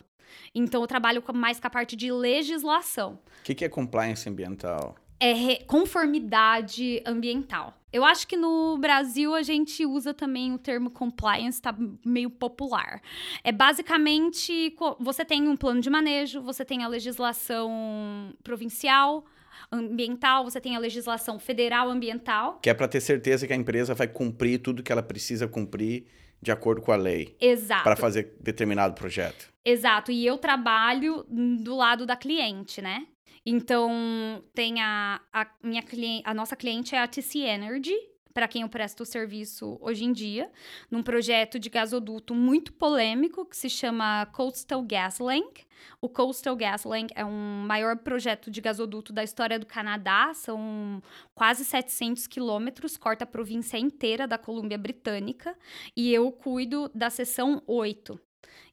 Então, 0.55 0.83
eu 0.83 0.87
trabalho 0.87 1.23
mais 1.35 1.59
com 1.59 1.67
a 1.67 1.71
parte 1.71 1.97
de 1.97 2.11
legislação. 2.13 3.19
O 3.41 3.43
que, 3.43 3.55
que 3.55 3.65
é 3.65 3.69
compliance 3.69 4.29
ambiental? 4.29 4.97
É 5.23 5.57
conformidade 5.67 7.01
ambiental. 7.07 7.79
Eu 7.93 8.05
acho 8.05 8.27
que 8.27 8.37
no 8.37 8.77
Brasil 8.79 9.35
a 9.35 9.43
gente 9.43 9.87
usa 9.87 10.13
também 10.13 10.53
o 10.53 10.59
termo 10.59 10.91
compliance, 10.91 11.61
tá 11.61 11.77
meio 12.05 12.31
popular. 12.31 13.01
É 13.45 13.53
basicamente 13.53 14.75
você 14.99 15.25
tem 15.25 15.47
um 15.47 15.57
plano 15.57 15.81
de 15.81 15.91
manejo, 15.91 16.41
você 16.41 16.65
tem 16.65 16.83
a 16.83 16.89
legislação 16.89 18.35
provincial, 18.43 19.25
ambiental, 19.71 20.43
você 20.43 20.61
tem 20.61 20.75
a 20.75 20.79
legislação 20.79 21.39
federal 21.39 21.89
ambiental. 21.89 22.59
Que 22.63 22.71
é 22.71 22.75
para 22.75 22.89
ter 22.89 23.01
certeza 23.01 23.47
que 23.47 23.53
a 23.53 23.57
empresa 23.57 23.95
vai 23.95 24.09
cumprir 24.09 24.59
tudo 24.59 24.83
que 24.83 24.91
ela 24.91 25.03
precisa 25.03 25.47
cumprir 25.47 26.07
de 26.41 26.51
acordo 26.51 26.83
com 26.83 26.91
a 26.91 26.97
lei. 26.97 27.37
Exato. 27.41 27.85
Para 27.85 27.95
fazer 27.95 28.35
determinado 28.41 28.95
projeto. 28.95 29.53
Exato. 29.65 30.11
E 30.11 30.27
eu 30.27 30.39
trabalho 30.39 31.25
do 31.29 31.77
lado 31.77 32.05
da 32.05 32.17
cliente, 32.17 32.83
né? 32.83 33.07
Então, 33.45 34.43
tem 34.55 34.81
a, 34.81 35.21
a 35.33 35.47
minha 35.63 35.83
cliente, 35.83 36.23
a 36.25 36.33
nossa 36.33 36.55
cliente 36.55 36.95
é 36.95 36.99
a 36.99 37.09
TC 37.09 37.41
Energy, 37.41 37.97
para 38.33 38.49
quem 38.49 38.63
eu 38.63 38.69
presto 38.69 39.03
o 39.03 39.07
serviço 39.07 39.79
hoje 39.81 40.05
em 40.05 40.13
dia, 40.13 40.51
num 40.91 41.03
projeto 41.03 41.59
de 41.59 41.69
gasoduto 41.69 42.35
muito 42.35 42.73
polêmico 42.73 43.45
que 43.45 43.57
se 43.57 43.69
chama 43.69 44.27
Coastal 44.27 44.83
GasLink. 44.83 45.65
O 46.01 46.09
Coastal 46.09 46.57
GasLink 46.57 47.13
é 47.15 47.25
um 47.25 47.65
maior 47.67 47.97
projeto 47.97 48.51
de 48.51 48.61
gasoduto 48.61 49.13
da 49.13 49.23
história 49.23 49.59
do 49.59 49.67
Canadá, 49.67 50.33
são 50.35 51.03
quase 51.35 51.65
700 51.65 52.27
quilômetros, 52.27 52.97
corta 52.97 53.25
a 53.25 53.27
província 53.27 53.77
inteira 53.77 54.27
da 54.27 54.39
Colômbia 54.39 54.79
Britânica, 54.79 55.57
e 55.97 56.13
eu 56.13 56.31
cuido 56.33 56.91
da 56.95 57.11
seção 57.11 57.63
8. 57.67 58.19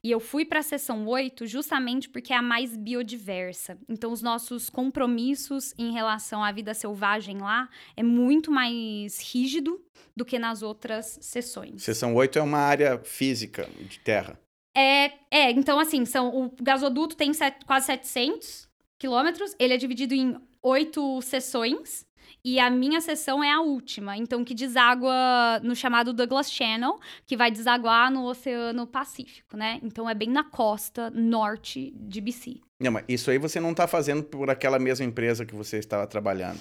E 0.03 0.09
eu 0.09 0.19
fui 0.19 0.45
para 0.45 0.59
a 0.59 0.63
seção 0.63 1.05
8 1.07 1.45
justamente 1.45 2.09
porque 2.09 2.31
é 2.31 2.37
a 2.37 2.41
mais 2.41 2.75
biodiversa. 2.75 3.77
Então, 3.87 4.11
os 4.11 4.21
nossos 4.21 4.69
compromissos 4.69 5.73
em 5.77 5.91
relação 5.91 6.43
à 6.43 6.51
vida 6.51 6.73
selvagem 6.73 7.39
lá 7.39 7.69
é 7.97 8.03
muito 8.03 8.51
mais 8.51 9.19
rígido 9.19 9.81
do 10.15 10.23
que 10.23 10.39
nas 10.39 10.61
outras 10.61 11.19
seções. 11.21 11.83
Seção 11.83 12.15
8 12.15 12.39
é 12.39 12.41
uma 12.41 12.59
área 12.59 12.99
física 12.99 13.69
de 13.79 13.99
terra. 13.99 14.39
É, 14.75 15.11
é 15.29 15.51
então 15.51 15.79
assim, 15.79 16.05
são, 16.05 16.45
o 16.45 16.51
gasoduto 16.61 17.15
tem 17.15 17.33
set, 17.33 17.65
quase 17.65 17.87
700 17.87 18.69
quilômetros, 18.97 19.55
ele 19.59 19.73
é 19.73 19.77
dividido 19.77 20.13
em 20.13 20.37
oito 20.61 21.21
seções. 21.21 22.05
E 22.43 22.59
a 22.59 22.69
minha 22.69 23.01
sessão 23.01 23.43
é 23.43 23.51
a 23.51 23.59
última, 23.59 24.15
então 24.15 24.45
que 24.45 24.55
deságua 24.55 25.59
no 25.61 25.75
chamado 25.75 26.13
Douglas 26.13 26.51
Channel, 26.51 26.97
que 27.25 27.35
vai 27.35 27.51
desaguar 27.51 28.09
no 28.09 28.23
Oceano 28.25 28.87
Pacífico, 28.87 29.57
né? 29.57 29.79
Então 29.83 30.09
é 30.09 30.15
bem 30.15 30.29
na 30.29 30.43
costa 30.43 31.09
norte 31.09 31.91
de 31.95 32.21
BC. 32.21 32.61
Não, 32.79 32.93
mas 32.93 33.03
isso 33.09 33.29
aí 33.29 33.37
você 33.37 33.59
não 33.59 33.71
está 33.71 33.87
fazendo 33.87 34.23
por 34.23 34.49
aquela 34.49 34.79
mesma 34.79 35.05
empresa 35.05 35.45
que 35.45 35.53
você 35.53 35.77
estava 35.77 36.07
trabalhando. 36.07 36.59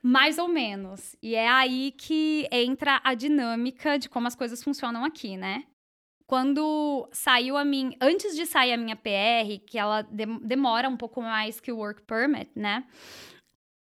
Mais 0.00 0.38
ou 0.38 0.46
menos. 0.46 1.16
E 1.20 1.34
é 1.34 1.48
aí 1.48 1.92
que 1.98 2.46
entra 2.52 3.00
a 3.02 3.14
dinâmica 3.14 3.98
de 3.98 4.08
como 4.08 4.28
as 4.28 4.36
coisas 4.36 4.62
funcionam 4.62 5.04
aqui, 5.04 5.36
né? 5.36 5.64
Quando 6.28 7.08
saiu 7.12 7.56
a 7.56 7.64
minha. 7.64 7.96
Antes 8.00 8.36
de 8.36 8.46
sair 8.46 8.72
a 8.72 8.76
minha 8.76 8.94
PR, 8.94 9.64
que 9.66 9.76
ela 9.76 10.02
demora 10.42 10.88
um 10.88 10.96
pouco 10.96 11.20
mais 11.20 11.58
que 11.58 11.72
o 11.72 11.78
work 11.78 12.02
permit, 12.02 12.50
né? 12.54 12.84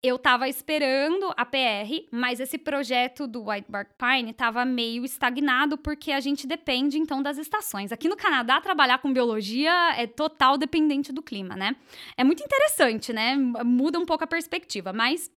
Eu 0.05 0.19
tava 0.19 0.47
esperando 0.47 1.33
a 1.35 1.45
PR, 1.45 2.05
mas 2.11 2.39
esse 2.39 2.57
projeto 2.57 3.25
do 3.25 3.49
White 3.49 3.69
Bark 3.69 3.91
Pine 3.97 4.33
tava 4.33 4.63
meio 4.63 5.03
estagnado 5.03 5.77
porque 5.77 6.11
a 6.11 6.19
gente 6.19 6.45
depende 6.45 6.99
então 6.99 7.23
das 7.23 7.37
estações. 7.37 7.91
Aqui 7.91 8.07
no 8.07 8.15
Canadá, 8.15 8.61
trabalhar 8.61 8.99
com 8.99 9.11
biologia 9.11 9.71
é 9.97 10.05
total 10.05 10.57
dependente 10.57 11.11
do 11.11 11.21
clima, 11.21 11.55
né? 11.55 11.75
É 12.15 12.23
muito 12.23 12.43
interessante, 12.43 13.11
né? 13.11 13.35
Muda 13.35 13.97
um 13.99 14.05
pouco 14.05 14.23
a 14.23 14.27
perspectiva, 14.27 14.93
mas 14.93 15.31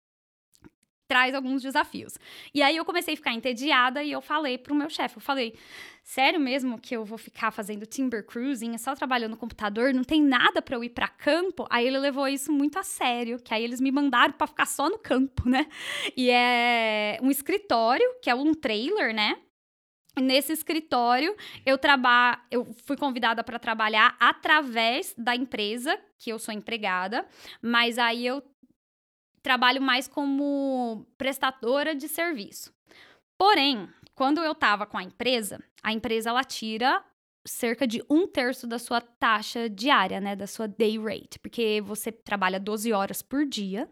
traz 1.09 1.35
alguns 1.35 1.63
desafios. 1.63 2.15
E 2.55 2.63
aí 2.63 2.77
eu 2.77 2.85
comecei 2.85 3.15
a 3.15 3.17
ficar 3.17 3.33
entediada 3.33 4.03
e 4.03 4.13
eu 4.13 4.21
falei 4.21 4.59
pro 4.59 4.75
meu 4.75 4.91
chefe, 4.91 5.17
eu 5.17 5.21
falei: 5.23 5.55
"Sério 6.03 6.39
mesmo 6.41 6.79
que 6.81 6.97
eu 6.97 7.05
vou 7.05 7.19
ficar 7.19 7.51
fazendo 7.51 7.87
timber 7.87 8.25
cruising, 8.25 8.77
só 8.79 8.95
trabalhando 8.95 9.33
no 9.33 9.37
computador, 9.37 9.93
não 9.95 10.05
tem 10.05 10.23
nada 10.23 10.61
para 10.63 10.77
eu 10.77 10.85
ir 10.85 10.91
para 10.91 11.09
campo?". 11.09 11.67
Aí 11.71 11.87
ele 11.87 11.99
levou 11.99 12.27
isso 12.29 12.53
muito 12.53 12.79
a 12.79 12.83
sério, 12.83 13.39
que 13.43 13.53
aí 13.55 13.63
eles 13.65 13.81
me 13.81 13.91
mandaram 13.91 14.33
para 14.35 14.47
ficar 14.47 14.67
só 14.67 14.89
no 14.89 14.99
campo, 14.99 15.49
né? 15.49 15.67
E 16.17 16.31
é 16.31 17.19
um 17.23 17.31
escritório, 17.31 18.07
que 18.23 18.31
é 18.31 18.35
um 18.35 18.55
trailer, 18.55 19.15
né? 19.15 19.37
Nesse 20.19 20.51
escritório, 20.51 21.37
eu 21.67 21.77
trabalho, 21.77 22.41
eu 22.51 22.65
fui 22.87 22.97
convidada 22.97 23.45
para 23.45 23.59
trabalhar 23.59 24.17
através 24.19 25.15
da 25.19 25.37
empresa, 25.37 25.99
que 26.19 26.31
eu 26.31 26.39
sou 26.39 26.55
empregada, 26.55 27.27
mas 27.61 27.99
aí 27.99 28.27
eu 28.27 28.43
trabalho 29.47 29.81
mais 29.81 30.09
como 30.09 31.07
prestadora 31.17 31.95
de 31.95 32.09
serviço. 32.09 32.75
Porém, 33.39 33.89
quando 34.13 34.43
eu 34.43 34.51
estava 34.51 34.85
com 34.85 34.99
a 34.99 35.05
empresa, 35.05 35.63
a 35.85 35.93
empresa 35.93 36.31
ela 36.31 36.43
tira 36.43 37.01
cerca 37.47 37.87
de 37.87 38.03
um 38.11 38.27
terço 38.27 38.67
da 38.67 38.77
sua 38.77 39.01
taxa 39.01 39.71
diária, 39.71 40.21
né? 40.21 40.35
Da 40.35 40.49
sua 40.49 40.67
day 40.67 40.99
rate. 40.99 41.39
Porque 41.39 41.81
você 41.81 42.11
trabalha 42.11 42.59
12 42.59 42.93
horas 42.93 43.23
por 43.23 43.47
dia 43.47 43.89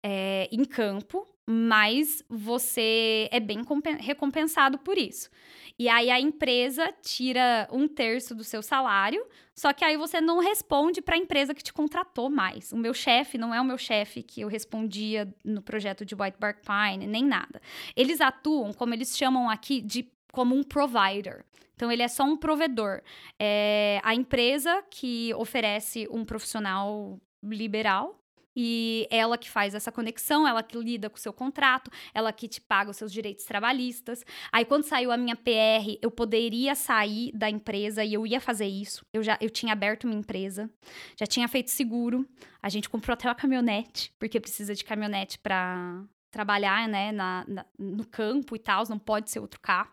é, 0.00 0.48
em 0.52 0.64
campo, 0.64 1.26
mas 1.50 2.22
você 2.28 3.26
é 3.32 3.40
bem 3.40 3.64
recompensado 4.00 4.76
por 4.76 4.98
isso. 4.98 5.30
E 5.78 5.88
aí 5.88 6.10
a 6.10 6.20
empresa 6.20 6.92
tira 7.00 7.66
um 7.72 7.88
terço 7.88 8.34
do 8.34 8.44
seu 8.44 8.60
salário, 8.60 9.24
só 9.54 9.72
que 9.72 9.82
aí 9.82 9.96
você 9.96 10.20
não 10.20 10.40
responde 10.40 11.00
para 11.00 11.14
a 11.14 11.18
empresa 11.18 11.54
que 11.54 11.62
te 11.62 11.72
contratou 11.72 12.28
mais. 12.28 12.70
O 12.70 12.76
meu 12.76 12.92
chefe 12.92 13.38
não 13.38 13.54
é 13.54 13.58
o 13.58 13.64
meu 13.64 13.78
chefe 13.78 14.22
que 14.22 14.42
eu 14.42 14.48
respondia 14.48 15.32
no 15.42 15.62
projeto 15.62 16.04
de 16.04 16.14
White 16.14 16.36
Bark 16.38 16.60
Pine, 16.60 17.06
nem 17.06 17.24
nada. 17.24 17.62
Eles 17.96 18.20
atuam, 18.20 18.74
como 18.74 18.92
eles 18.92 19.16
chamam 19.16 19.48
aqui, 19.48 19.80
de 19.80 20.06
como 20.30 20.54
um 20.54 20.62
provider. 20.62 21.46
Então, 21.74 21.90
ele 21.90 22.02
é 22.02 22.08
só 22.08 22.24
um 22.24 22.36
provedor. 22.36 23.00
É 23.38 24.02
a 24.04 24.14
empresa 24.14 24.84
que 24.90 25.32
oferece 25.32 26.06
um 26.10 26.26
profissional 26.26 27.18
liberal 27.42 28.20
e 28.56 29.06
ela 29.10 29.38
que 29.38 29.48
faz 29.48 29.74
essa 29.74 29.92
conexão, 29.92 30.46
ela 30.46 30.62
que 30.62 30.76
lida 30.76 31.08
com 31.08 31.16
o 31.16 31.20
seu 31.20 31.32
contrato, 31.32 31.90
ela 32.12 32.32
que 32.32 32.48
te 32.48 32.60
paga 32.60 32.90
os 32.90 32.96
seus 32.96 33.12
direitos 33.12 33.44
trabalhistas. 33.44 34.24
Aí 34.52 34.64
quando 34.64 34.84
saiu 34.84 35.12
a 35.12 35.16
minha 35.16 35.36
PR, 35.36 35.98
eu 36.02 36.10
poderia 36.10 36.74
sair 36.74 37.30
da 37.32 37.48
empresa 37.48 38.04
e 38.04 38.14
eu 38.14 38.26
ia 38.26 38.40
fazer 38.40 38.66
isso. 38.66 39.04
Eu 39.12 39.22
já 39.22 39.38
eu 39.40 39.50
tinha 39.50 39.72
aberto 39.72 40.06
minha 40.06 40.18
empresa, 40.18 40.70
já 41.18 41.26
tinha 41.26 41.46
feito 41.48 41.70
seguro. 41.70 42.28
A 42.62 42.68
gente 42.68 42.88
comprou 42.88 43.14
até 43.14 43.28
uma 43.28 43.34
caminhonete, 43.34 44.12
porque 44.18 44.40
precisa 44.40 44.74
de 44.74 44.84
caminhonete 44.84 45.38
para 45.38 46.02
trabalhar, 46.30 46.88
né, 46.88 47.12
na, 47.12 47.44
na, 47.48 47.66
no 47.78 48.04
campo 48.06 48.54
e 48.54 48.58
tal, 48.58 48.84
não 48.88 48.98
pode 48.98 49.30
ser 49.30 49.40
outro 49.40 49.60
carro. 49.60 49.90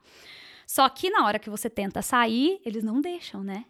Só 0.67 0.87
que 0.89 1.09
na 1.09 1.25
hora 1.25 1.39
que 1.39 1.49
você 1.49 1.69
tenta 1.69 2.01
sair, 2.01 2.59
eles 2.65 2.83
não 2.83 2.99
deixam, 2.99 3.43
né? 3.43 3.65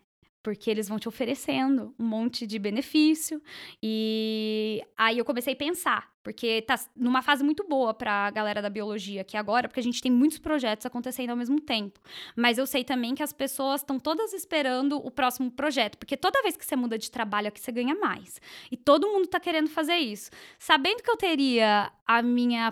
Porque 0.46 0.70
eles 0.70 0.88
vão 0.88 1.00
te 1.00 1.08
oferecendo 1.08 1.92
um 1.98 2.06
monte 2.06 2.46
de 2.46 2.60
benefício. 2.60 3.42
E 3.82 4.80
aí 4.96 5.18
eu 5.18 5.26
comecei 5.26 5.54
a 5.54 5.56
pensar, 5.56 6.08
porque 6.22 6.62
tá 6.62 6.80
numa 6.96 7.24
fase 7.24 7.44
muito 7.44 7.68
boa 7.68 7.96
para 7.96 8.28
a 8.28 8.30
galera 8.30 8.62
da 8.62 8.70
biologia 8.70 9.22
aqui 9.22 9.36
agora, 9.36 9.68
porque 9.68 9.80
a 9.80 9.84
gente 9.84 10.00
tem 10.04 10.12
muitos 10.12 10.38
projetos 10.38 10.86
acontecendo 10.86 11.32
ao 11.32 11.36
mesmo 11.36 11.60
tempo. 11.60 12.00
Mas 12.36 12.60
eu 12.60 12.68
sei 12.68 12.84
também 12.84 13.16
que 13.16 13.24
as 13.24 13.34
pessoas 13.34 13.82
estão 13.82 13.98
todas 13.98 14.34
esperando 14.34 14.98
o 14.98 15.10
próximo 15.10 15.50
projeto, 15.50 15.98
porque 15.98 16.16
toda 16.16 16.44
vez 16.44 16.56
que 16.56 16.64
você 16.64 16.76
muda 16.76 16.96
de 16.96 17.10
trabalho 17.10 17.48
aqui 17.48 17.60
você 17.60 17.72
ganha 17.72 17.96
mais. 17.96 18.40
E 18.72 18.78
todo 18.78 19.08
mundo 19.08 19.26
está 19.26 19.40
querendo 19.40 19.68
fazer 19.68 19.96
isso. 19.96 20.30
Sabendo 20.60 21.02
que 21.02 21.10
eu 21.10 21.18
teria 21.18 21.92
a 22.06 22.22
minha 22.22 22.72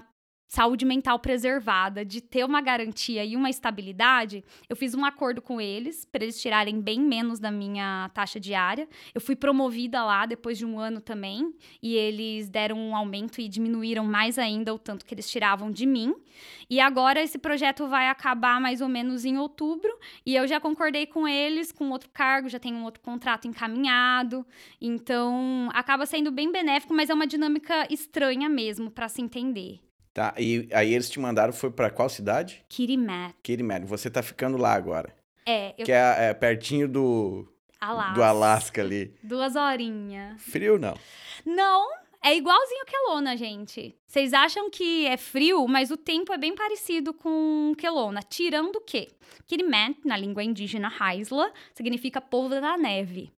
saúde 0.53 0.85
mental 0.85 1.17
preservada, 1.17 2.05
de 2.05 2.21
ter 2.21 2.45
uma 2.45 2.61
garantia 2.61 3.25
e 3.25 3.35
uma 3.35 3.49
estabilidade, 3.49 4.45
eu 4.69 4.75
fiz 4.75 4.93
um 4.93 5.03
acordo 5.03 5.41
com 5.41 5.59
eles 5.59 6.05
para 6.05 6.23
eles 6.23 6.39
tirarem 6.39 6.79
bem 6.79 6.99
menos 6.99 7.39
da 7.39 7.49
minha 7.49 8.11
taxa 8.13 8.39
diária. 8.39 8.87
Eu 9.15 9.19
fui 9.19 9.35
promovida 9.35 10.05
lá 10.05 10.27
depois 10.27 10.59
de 10.59 10.63
um 10.63 10.79
ano 10.79 11.01
também 11.01 11.55
e 11.81 11.95
eles 11.95 12.49
deram 12.49 12.77
um 12.77 12.95
aumento 12.95 13.41
e 13.41 13.49
diminuíram 13.49 14.05
mais 14.05 14.37
ainda 14.37 14.71
o 14.71 14.77
tanto 14.77 15.07
que 15.07 15.15
eles 15.15 15.27
tiravam 15.27 15.71
de 15.71 15.87
mim. 15.87 16.13
E 16.69 16.79
agora 16.79 17.19
esse 17.19 17.39
projeto 17.39 17.87
vai 17.87 18.07
acabar 18.07 18.61
mais 18.61 18.79
ou 18.79 18.87
menos 18.87 19.25
em 19.25 19.39
outubro 19.39 19.91
e 20.23 20.35
eu 20.35 20.47
já 20.47 20.59
concordei 20.59 21.07
com 21.07 21.27
eles 21.27 21.71
com 21.71 21.89
outro 21.89 22.11
cargo, 22.11 22.47
já 22.47 22.59
tenho 22.59 22.75
um 22.75 22.83
outro 22.83 23.01
contrato 23.01 23.47
encaminhado. 23.47 24.45
Então 24.79 25.71
acaba 25.73 26.05
sendo 26.05 26.31
bem 26.31 26.51
benéfico, 26.51 26.93
mas 26.93 27.09
é 27.09 27.13
uma 27.15 27.25
dinâmica 27.25 27.87
estranha 27.91 28.47
mesmo 28.47 28.91
para 28.91 29.09
se 29.09 29.19
entender. 29.19 29.81
Tá, 30.13 30.35
e 30.37 30.69
aí 30.71 30.93
eles 30.93 31.09
te 31.09 31.19
mandaram, 31.19 31.51
foi 31.51 31.71
para 31.71 31.89
qual 31.89 32.07
cidade? 32.07 32.63
Kirimat. 32.69 33.33
Kirimat. 33.41 33.83
Você 33.85 34.11
tá 34.11 34.21
ficando 34.21 34.57
lá 34.57 34.73
agora. 34.73 35.15
É. 35.45 35.73
Eu... 35.77 35.85
Que 35.85 35.91
é, 35.91 36.29
é 36.29 36.33
pertinho 36.33 36.87
do... 36.87 37.47
Alasca. 37.81 38.13
Do 38.13 38.23
Alasca 38.23 38.81
ali. 38.81 39.13
Duas 39.23 39.55
horinhas. 39.55 40.41
Frio, 40.41 40.79
não? 40.79 40.93
Não, 41.45 41.89
é 42.23 42.37
igualzinho 42.37 42.85
Kelowna, 42.85 43.35
gente. 43.35 43.93
Vocês 44.07 44.33
acham 44.33 44.69
que 44.69 45.05
é 45.05 45.17
frio, 45.17 45.67
mas 45.67 45.91
o 45.91 45.97
tempo 45.97 46.31
é 46.31 46.37
bem 46.37 46.55
parecido 46.55 47.13
com 47.13 47.73
Kelowna. 47.77 48.21
Tirando 48.21 48.77
o 48.77 48.81
quê? 48.81 49.09
Kirimat, 49.45 49.97
na 50.05 50.15
língua 50.15 50.43
indígena 50.43 50.93
Haisla, 50.97 51.51
significa 51.73 52.21
povo 52.21 52.49
da 52.49 52.77
neve. 52.77 53.33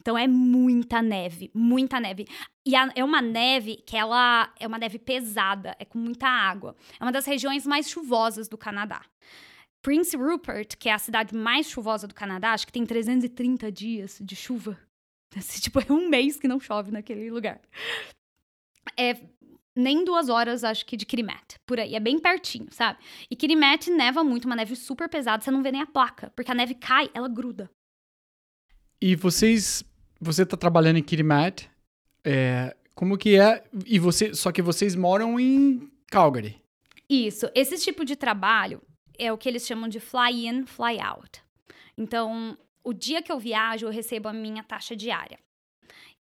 Então 0.00 0.16
é 0.16 0.26
muita 0.26 1.02
neve, 1.02 1.50
muita 1.54 2.00
neve. 2.00 2.26
E 2.66 2.74
a, 2.74 2.90
é 2.94 3.04
uma 3.04 3.20
neve 3.20 3.76
que 3.86 3.96
ela 3.96 4.52
é 4.58 4.66
uma 4.66 4.78
neve 4.78 4.98
pesada, 4.98 5.76
é 5.78 5.84
com 5.84 5.98
muita 5.98 6.26
água. 6.26 6.74
É 6.98 7.04
uma 7.04 7.12
das 7.12 7.26
regiões 7.26 7.66
mais 7.66 7.88
chuvosas 7.88 8.48
do 8.48 8.56
Canadá. 8.56 9.02
Prince 9.82 10.16
Rupert, 10.16 10.76
que 10.78 10.88
é 10.88 10.92
a 10.92 10.98
cidade 10.98 11.34
mais 11.34 11.68
chuvosa 11.68 12.06
do 12.06 12.14
Canadá, 12.14 12.52
acho 12.52 12.66
que 12.66 12.72
tem 12.72 12.84
330 12.84 13.72
dias 13.72 14.18
de 14.20 14.36
chuva. 14.36 14.78
Esse, 15.36 15.60
tipo, 15.62 15.80
é 15.80 15.92
um 15.92 16.08
mês 16.08 16.38
que 16.38 16.48
não 16.48 16.60
chove 16.60 16.90
naquele 16.90 17.30
lugar. 17.30 17.60
É 18.98 19.16
nem 19.76 20.04
duas 20.04 20.28
horas, 20.28 20.64
acho 20.64 20.84
que, 20.84 20.96
de 20.96 21.06
Kirimet. 21.06 21.58
Por 21.64 21.80
aí. 21.80 21.94
É 21.94 22.00
bem 22.00 22.18
pertinho, 22.18 22.68
sabe? 22.70 22.98
E 23.30 23.36
Kirimet 23.36 23.90
neva 23.90 24.22
muito, 24.22 24.44
uma 24.44 24.56
neve 24.56 24.76
super 24.76 25.08
pesada, 25.08 25.42
você 25.42 25.50
não 25.50 25.62
vê 25.62 25.72
nem 25.72 25.80
a 25.80 25.86
placa. 25.86 26.30
Porque 26.34 26.50
a 26.50 26.54
neve 26.54 26.74
cai, 26.74 27.10
ela 27.14 27.28
gruda. 27.28 27.70
E 29.00 29.16
vocês 29.16 29.82
você 30.20 30.42
está 30.42 30.56
trabalhando 30.56 30.98
em 30.98 31.02
Kirimat, 31.02 31.66
é, 32.24 32.76
como 32.94 33.16
que 33.16 33.38
é? 33.38 33.64
E 33.86 33.98
você, 33.98 34.34
só 34.34 34.52
que 34.52 34.60
vocês 34.60 34.94
moram 34.94 35.40
em 35.40 35.90
Calgary. 36.10 36.60
Isso. 37.08 37.50
Esse 37.54 37.78
tipo 37.78 38.04
de 38.04 38.14
trabalho 38.14 38.82
é 39.18 39.32
o 39.32 39.38
que 39.38 39.48
eles 39.48 39.66
chamam 39.66 39.88
de 39.88 39.98
fly 39.98 40.46
in, 40.46 40.66
fly 40.66 41.00
out. 41.00 41.42
Então, 41.96 42.56
o 42.84 42.92
dia 42.92 43.22
que 43.22 43.32
eu 43.32 43.38
viajo, 43.38 43.86
eu 43.86 43.90
recebo 43.90 44.28
a 44.28 44.32
minha 44.32 44.62
taxa 44.62 44.94
diária. 44.94 45.38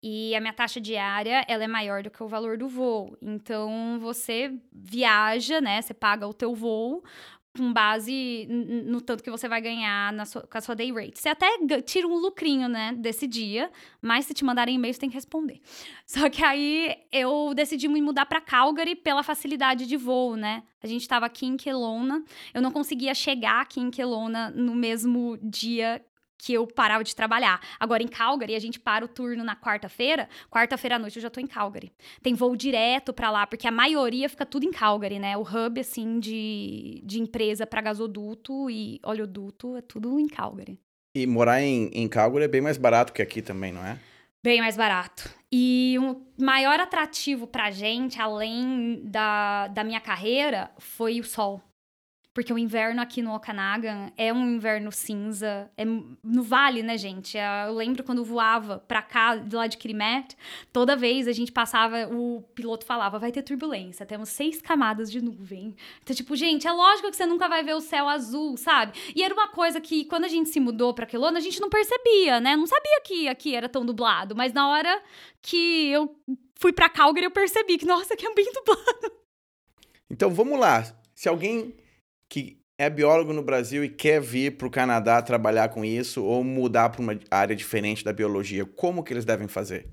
E 0.00 0.34
a 0.36 0.40
minha 0.40 0.52
taxa 0.52 0.80
diária, 0.80 1.44
ela 1.48 1.64
é 1.64 1.66
maior 1.66 2.04
do 2.04 2.10
que 2.10 2.22
o 2.22 2.28
valor 2.28 2.56
do 2.56 2.68
voo. 2.68 3.16
Então, 3.20 3.98
você 4.00 4.52
viaja, 4.72 5.60
né? 5.60 5.82
Você 5.82 5.92
paga 5.92 6.26
o 6.26 6.32
teu 6.32 6.54
voo 6.54 7.02
com 7.58 7.72
base 7.72 8.46
no 8.48 9.00
tanto 9.00 9.22
que 9.22 9.30
você 9.30 9.48
vai 9.48 9.60
ganhar 9.60 10.12
na 10.12 10.24
sua, 10.24 10.42
com 10.42 10.56
a 10.56 10.60
sua 10.60 10.74
day 10.74 10.92
rate. 10.92 11.18
Você 11.18 11.28
até 11.28 11.58
tira 11.82 12.06
um 12.06 12.16
lucrinho, 12.16 12.68
né, 12.68 12.94
desse 12.96 13.26
dia, 13.26 13.70
mas 14.00 14.26
se 14.26 14.32
te 14.32 14.44
mandarem 14.44 14.76
e-mail, 14.76 14.94
você 14.94 15.00
tem 15.00 15.10
que 15.10 15.16
responder. 15.16 15.60
Só 16.06 16.30
que 16.30 16.44
aí 16.44 16.96
eu 17.12 17.52
decidi 17.54 17.88
me 17.88 18.00
mudar 18.00 18.26
para 18.26 18.40
Calgary 18.40 18.94
pela 18.94 19.22
facilidade 19.22 19.86
de 19.86 19.96
voo, 19.96 20.36
né? 20.36 20.62
A 20.82 20.86
gente 20.86 21.02
estava 21.02 21.26
aqui 21.26 21.44
em 21.44 21.56
Kelowna, 21.56 22.24
eu 22.54 22.62
não 22.62 22.70
conseguia 22.70 23.14
chegar 23.14 23.60
aqui 23.60 23.80
em 23.80 23.90
Kelowna 23.90 24.50
no 24.50 24.74
mesmo 24.74 25.36
dia 25.42 26.00
que 26.38 26.54
eu 26.54 26.66
parava 26.66 27.02
de 27.02 27.14
trabalhar. 27.14 27.60
Agora, 27.78 28.02
em 28.02 28.08
Calgary, 28.08 28.54
a 28.54 28.58
gente 28.60 28.78
para 28.78 29.04
o 29.04 29.08
turno 29.08 29.42
na 29.42 29.56
quarta-feira. 29.56 30.28
Quarta-feira 30.48 30.96
à 30.96 30.98
noite 30.98 31.16
eu 31.16 31.22
já 31.22 31.28
tô 31.28 31.40
em 31.40 31.46
Calgary. 31.46 31.92
Tem 32.22 32.32
voo 32.32 32.56
direto 32.56 33.12
para 33.12 33.30
lá, 33.30 33.46
porque 33.46 33.66
a 33.66 33.72
maioria 33.72 34.28
fica 34.28 34.46
tudo 34.46 34.64
em 34.64 34.70
Calgary, 34.70 35.18
né? 35.18 35.36
O 35.36 35.42
hub, 35.42 35.80
assim, 35.80 36.20
de, 36.20 37.02
de 37.04 37.20
empresa 37.20 37.66
para 37.66 37.80
gasoduto 37.80 38.70
e 38.70 39.00
oleoduto 39.02 39.76
é 39.76 39.82
tudo 39.82 40.18
em 40.20 40.28
Calgary. 40.28 40.78
E 41.14 41.26
morar 41.26 41.60
em, 41.60 41.90
em 41.92 42.08
Calgary 42.08 42.44
é 42.44 42.48
bem 42.48 42.60
mais 42.60 42.78
barato 42.78 43.12
que 43.12 43.20
aqui 43.20 43.42
também, 43.42 43.72
não 43.72 43.84
é? 43.84 43.98
Bem 44.42 44.60
mais 44.60 44.76
barato. 44.76 45.28
E 45.50 45.96
o 46.00 46.22
maior 46.40 46.78
atrativo 46.78 47.46
pra 47.46 47.72
gente, 47.72 48.20
além 48.20 49.00
da, 49.02 49.66
da 49.68 49.82
minha 49.82 50.00
carreira, 50.00 50.70
foi 50.78 51.18
o 51.18 51.24
sol 51.24 51.60
porque 52.38 52.52
o 52.52 52.58
inverno 52.58 53.02
aqui 53.02 53.20
no 53.20 53.34
Okanagan 53.34 54.12
é 54.16 54.32
um 54.32 54.54
inverno 54.54 54.92
cinza, 54.92 55.68
é 55.76 55.84
no 55.84 56.44
vale, 56.44 56.84
né, 56.84 56.96
gente? 56.96 57.36
É, 57.36 57.66
eu 57.66 57.74
lembro 57.74 58.04
quando 58.04 58.24
voava 58.24 58.78
pra 58.78 59.02
cá, 59.02 59.34
de 59.34 59.56
lá 59.56 59.66
de 59.66 59.76
Kirimet, 59.76 60.36
toda 60.72 60.94
vez 60.94 61.26
a 61.26 61.32
gente 61.32 61.50
passava, 61.50 62.06
o 62.06 62.42
piloto 62.54 62.86
falava, 62.86 63.18
vai 63.18 63.32
ter 63.32 63.42
turbulência, 63.42 64.06
temos 64.06 64.28
seis 64.28 64.62
camadas 64.62 65.10
de 65.10 65.20
nuvem. 65.20 65.74
Então, 66.00 66.14
tipo, 66.14 66.36
gente, 66.36 66.64
é 66.68 66.70
lógico 66.70 67.10
que 67.10 67.16
você 67.16 67.26
nunca 67.26 67.48
vai 67.48 67.64
ver 67.64 67.74
o 67.74 67.80
céu 67.80 68.08
azul, 68.08 68.56
sabe? 68.56 68.96
E 69.16 69.24
era 69.24 69.34
uma 69.34 69.48
coisa 69.48 69.80
que, 69.80 70.04
quando 70.04 70.22
a 70.22 70.28
gente 70.28 70.48
se 70.48 70.60
mudou 70.60 70.94
pra 70.94 71.06
Kelowna, 71.06 71.38
a 71.38 71.42
gente 71.42 71.60
não 71.60 71.68
percebia, 71.68 72.40
né? 72.40 72.54
Não 72.54 72.68
sabia 72.68 73.00
que 73.04 73.26
aqui 73.26 73.56
era 73.56 73.68
tão 73.68 73.84
dublado, 73.84 74.36
mas 74.36 74.52
na 74.52 74.68
hora 74.68 75.02
que 75.42 75.88
eu 75.88 76.16
fui 76.54 76.72
pra 76.72 76.88
Calgary, 76.88 77.26
eu 77.26 77.32
percebi 77.32 77.76
que, 77.78 77.84
nossa, 77.84 78.14
aqui 78.14 78.24
é 78.24 78.32
bem 78.32 78.46
dublado. 78.52 79.12
Então, 80.08 80.30
vamos 80.30 80.56
lá. 80.56 80.84
Se 81.16 81.28
alguém 81.28 81.74
que 82.28 82.58
é 82.78 82.88
biólogo 82.88 83.32
no 83.32 83.42
Brasil 83.42 83.82
e 83.82 83.88
quer 83.88 84.20
vir 84.20 84.56
para 84.56 84.68
o 84.68 84.70
Canadá 84.70 85.20
trabalhar 85.20 85.68
com 85.70 85.84
isso 85.84 86.22
ou 86.22 86.44
mudar 86.44 86.90
para 86.90 87.02
uma 87.02 87.18
área 87.30 87.56
diferente 87.56 88.04
da 88.04 88.12
biologia, 88.12 88.64
como 88.64 89.02
que 89.02 89.12
eles 89.12 89.24
devem 89.24 89.48
fazer? 89.48 89.88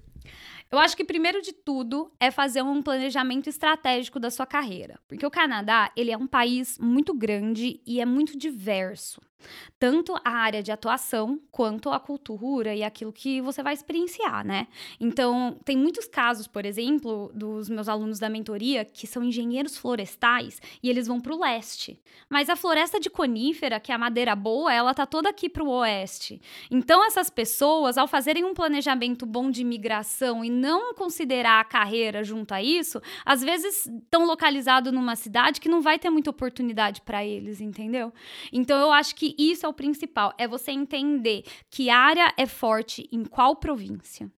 Eu 0.72 0.80
acho 0.80 0.98
que 0.98 1.06
primeiro 1.06 1.42
de 1.42 1.54
tudo 1.54 2.12
é 2.20 2.30
fazer 2.30 2.62
um 2.62 2.82
planejamento 2.82 3.48
estratégico 3.48 4.20
da 4.20 4.30
sua 4.30 4.46
carreira, 4.46 5.00
porque 5.08 5.26
o 5.26 5.32
Canadá 5.32 5.92
ele 5.96 6.12
é 6.12 6.18
um 6.18 6.28
país 6.28 6.78
muito 6.80 7.14
grande 7.14 7.80
e 7.86 8.02
é 8.02 8.06
muito 8.06 8.38
diverso 8.38 9.22
tanto 9.80 10.16
a 10.24 10.30
área 10.30 10.64
de 10.64 10.72
atuação 10.72 11.40
quanto 11.52 11.90
a 11.90 12.00
cultura 12.00 12.74
e 12.74 12.84
aquilo 12.84 13.12
que 13.12 13.42
você 13.42 13.62
vai 13.62 13.74
experienciar, 13.74 14.46
né? 14.46 14.68
Então, 15.00 15.58
tem 15.64 15.78
muitos 15.78 16.08
casos, 16.08 16.48
por 16.48 16.66
exemplo, 16.66 17.32
dos 17.34 17.70
meus 17.70 17.88
alunos 17.88 18.20
da 18.20 18.30
mentoria 18.30 18.86
que 18.86 19.06
são 19.06 19.24
engenheiros 19.24 19.78
florestais 19.78 20.62
e 20.82 20.90
eles 20.90 21.08
vão 21.08 21.20
para 21.20 21.34
o 21.34 21.40
leste. 21.40 22.00
Mas 22.30 22.50
a 22.50 22.56
floresta 22.56 23.00
de 23.00 23.10
conífera, 23.10 23.80
que 23.80 23.92
é 23.92 23.96
a 23.96 23.98
madeira 23.98 24.36
boa, 24.36 24.74
ela 24.74 24.94
tá 24.94 25.06
toda 25.06 25.30
aqui 25.30 25.50
para 25.50 25.64
o 25.64 25.70
oeste. 25.70 26.42
Então, 26.72 27.06
essas 27.06 27.30
pessoas, 27.30 27.98
ao 27.98 28.08
fazerem 28.08 28.44
um 28.44 28.54
planejamento 28.54 29.26
bom 29.26 29.52
de 29.52 29.62
imigração 29.62 30.44
e 30.44 30.50
não 30.50 30.94
considerar 30.94 31.60
a 31.60 31.66
carreira 31.66 32.24
junto 32.24 32.54
a 32.54 32.62
isso, 32.62 33.02
às 33.26 33.42
vezes 33.42 33.86
estão 33.86 34.26
localizados 34.26 34.92
numa 34.92 35.16
cidade 35.16 35.60
que 35.60 35.70
não 35.70 35.82
vai 35.82 36.00
ter 36.00 36.10
muita 36.10 36.30
oportunidade 36.30 37.02
para 37.02 37.26
eles, 37.26 37.60
entendeu? 37.60 38.14
Então, 38.52 38.80
eu 38.80 38.92
acho 38.92 39.16
que 39.16 39.25
isso 39.38 39.66
é 39.66 39.70
o 39.70 39.74
principal, 39.74 40.34
é 40.38 40.48
você 40.48 40.72
entender 40.72 41.44
que 41.72 41.90
área 41.90 42.34
é 42.38 42.46
forte 42.46 43.08
em 43.12 43.24
qual 43.24 43.56
província 43.56 44.30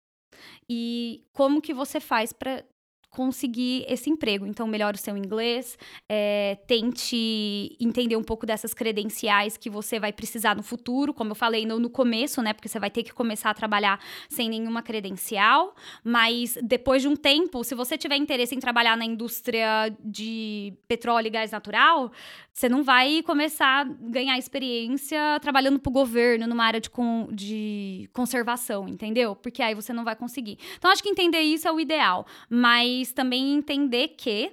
e 0.69 1.25
como 1.33 1.61
que 1.61 1.73
você 1.73 1.99
faz 1.99 2.31
para 2.31 2.63
conseguir 3.09 3.83
esse 3.87 4.11
emprego. 4.11 4.45
Então, 4.45 4.67
melhore 4.67 4.95
o 4.95 4.99
seu 4.99 5.17
inglês, 5.17 5.75
é, 6.07 6.55
tente 6.67 7.75
entender 7.79 8.15
um 8.15 8.23
pouco 8.23 8.45
dessas 8.45 8.75
credenciais 8.75 9.57
que 9.57 9.71
você 9.71 9.99
vai 9.99 10.13
precisar 10.13 10.55
no 10.55 10.61
futuro, 10.61 11.13
como 11.13 11.31
eu 11.31 11.35
falei 11.35 11.65
no, 11.65 11.89
começo, 11.89 12.43
né? 12.43 12.53
Porque 12.53 12.67
você 12.67 12.79
vai 12.79 12.91
ter 12.91 13.01
que 13.01 13.11
começar 13.11 13.49
a 13.49 13.53
trabalhar 13.55 13.99
sem 14.29 14.47
nenhuma 14.49 14.83
credencial. 14.83 15.73
Mas 16.03 16.57
depois 16.61 17.01
de 17.01 17.07
um 17.07 17.15
tempo, 17.15 17.63
se 17.63 17.73
você 17.73 17.97
tiver 17.97 18.17
interesse 18.17 18.53
em 18.53 18.59
trabalhar 18.59 18.95
na 18.95 19.05
indústria 19.05 19.89
de 20.03 20.73
petróleo 20.87 21.27
e 21.27 21.31
gás 21.31 21.51
natural, 21.51 22.11
você 22.57 22.67
não 22.67 22.83
vai 22.83 23.21
começar 23.21 23.81
a 23.81 23.83
ganhar 23.83 24.35
experiência 24.37 25.39
trabalhando 25.41 25.77
para 25.77 25.89
o 25.91 25.93
governo 25.93 26.47
numa 26.47 26.65
área 26.65 26.81
de, 26.81 26.89
con 26.89 27.27
de 27.31 28.09
conservação, 28.11 28.87
entendeu? 28.87 29.35
Porque 29.35 29.61
aí 29.61 29.75
você 29.75 29.93
não 29.93 30.03
vai 30.03 30.15
conseguir. 30.15 30.57
Então, 30.75 30.89
acho 30.89 31.03
que 31.03 31.09
entender 31.09 31.41
isso 31.41 31.67
é 31.67 31.71
o 31.71 31.79
ideal. 31.79 32.25
Mas 32.49 32.87
mas 32.97 33.11
também 33.11 33.53
entender 33.53 34.09
que 34.09 34.51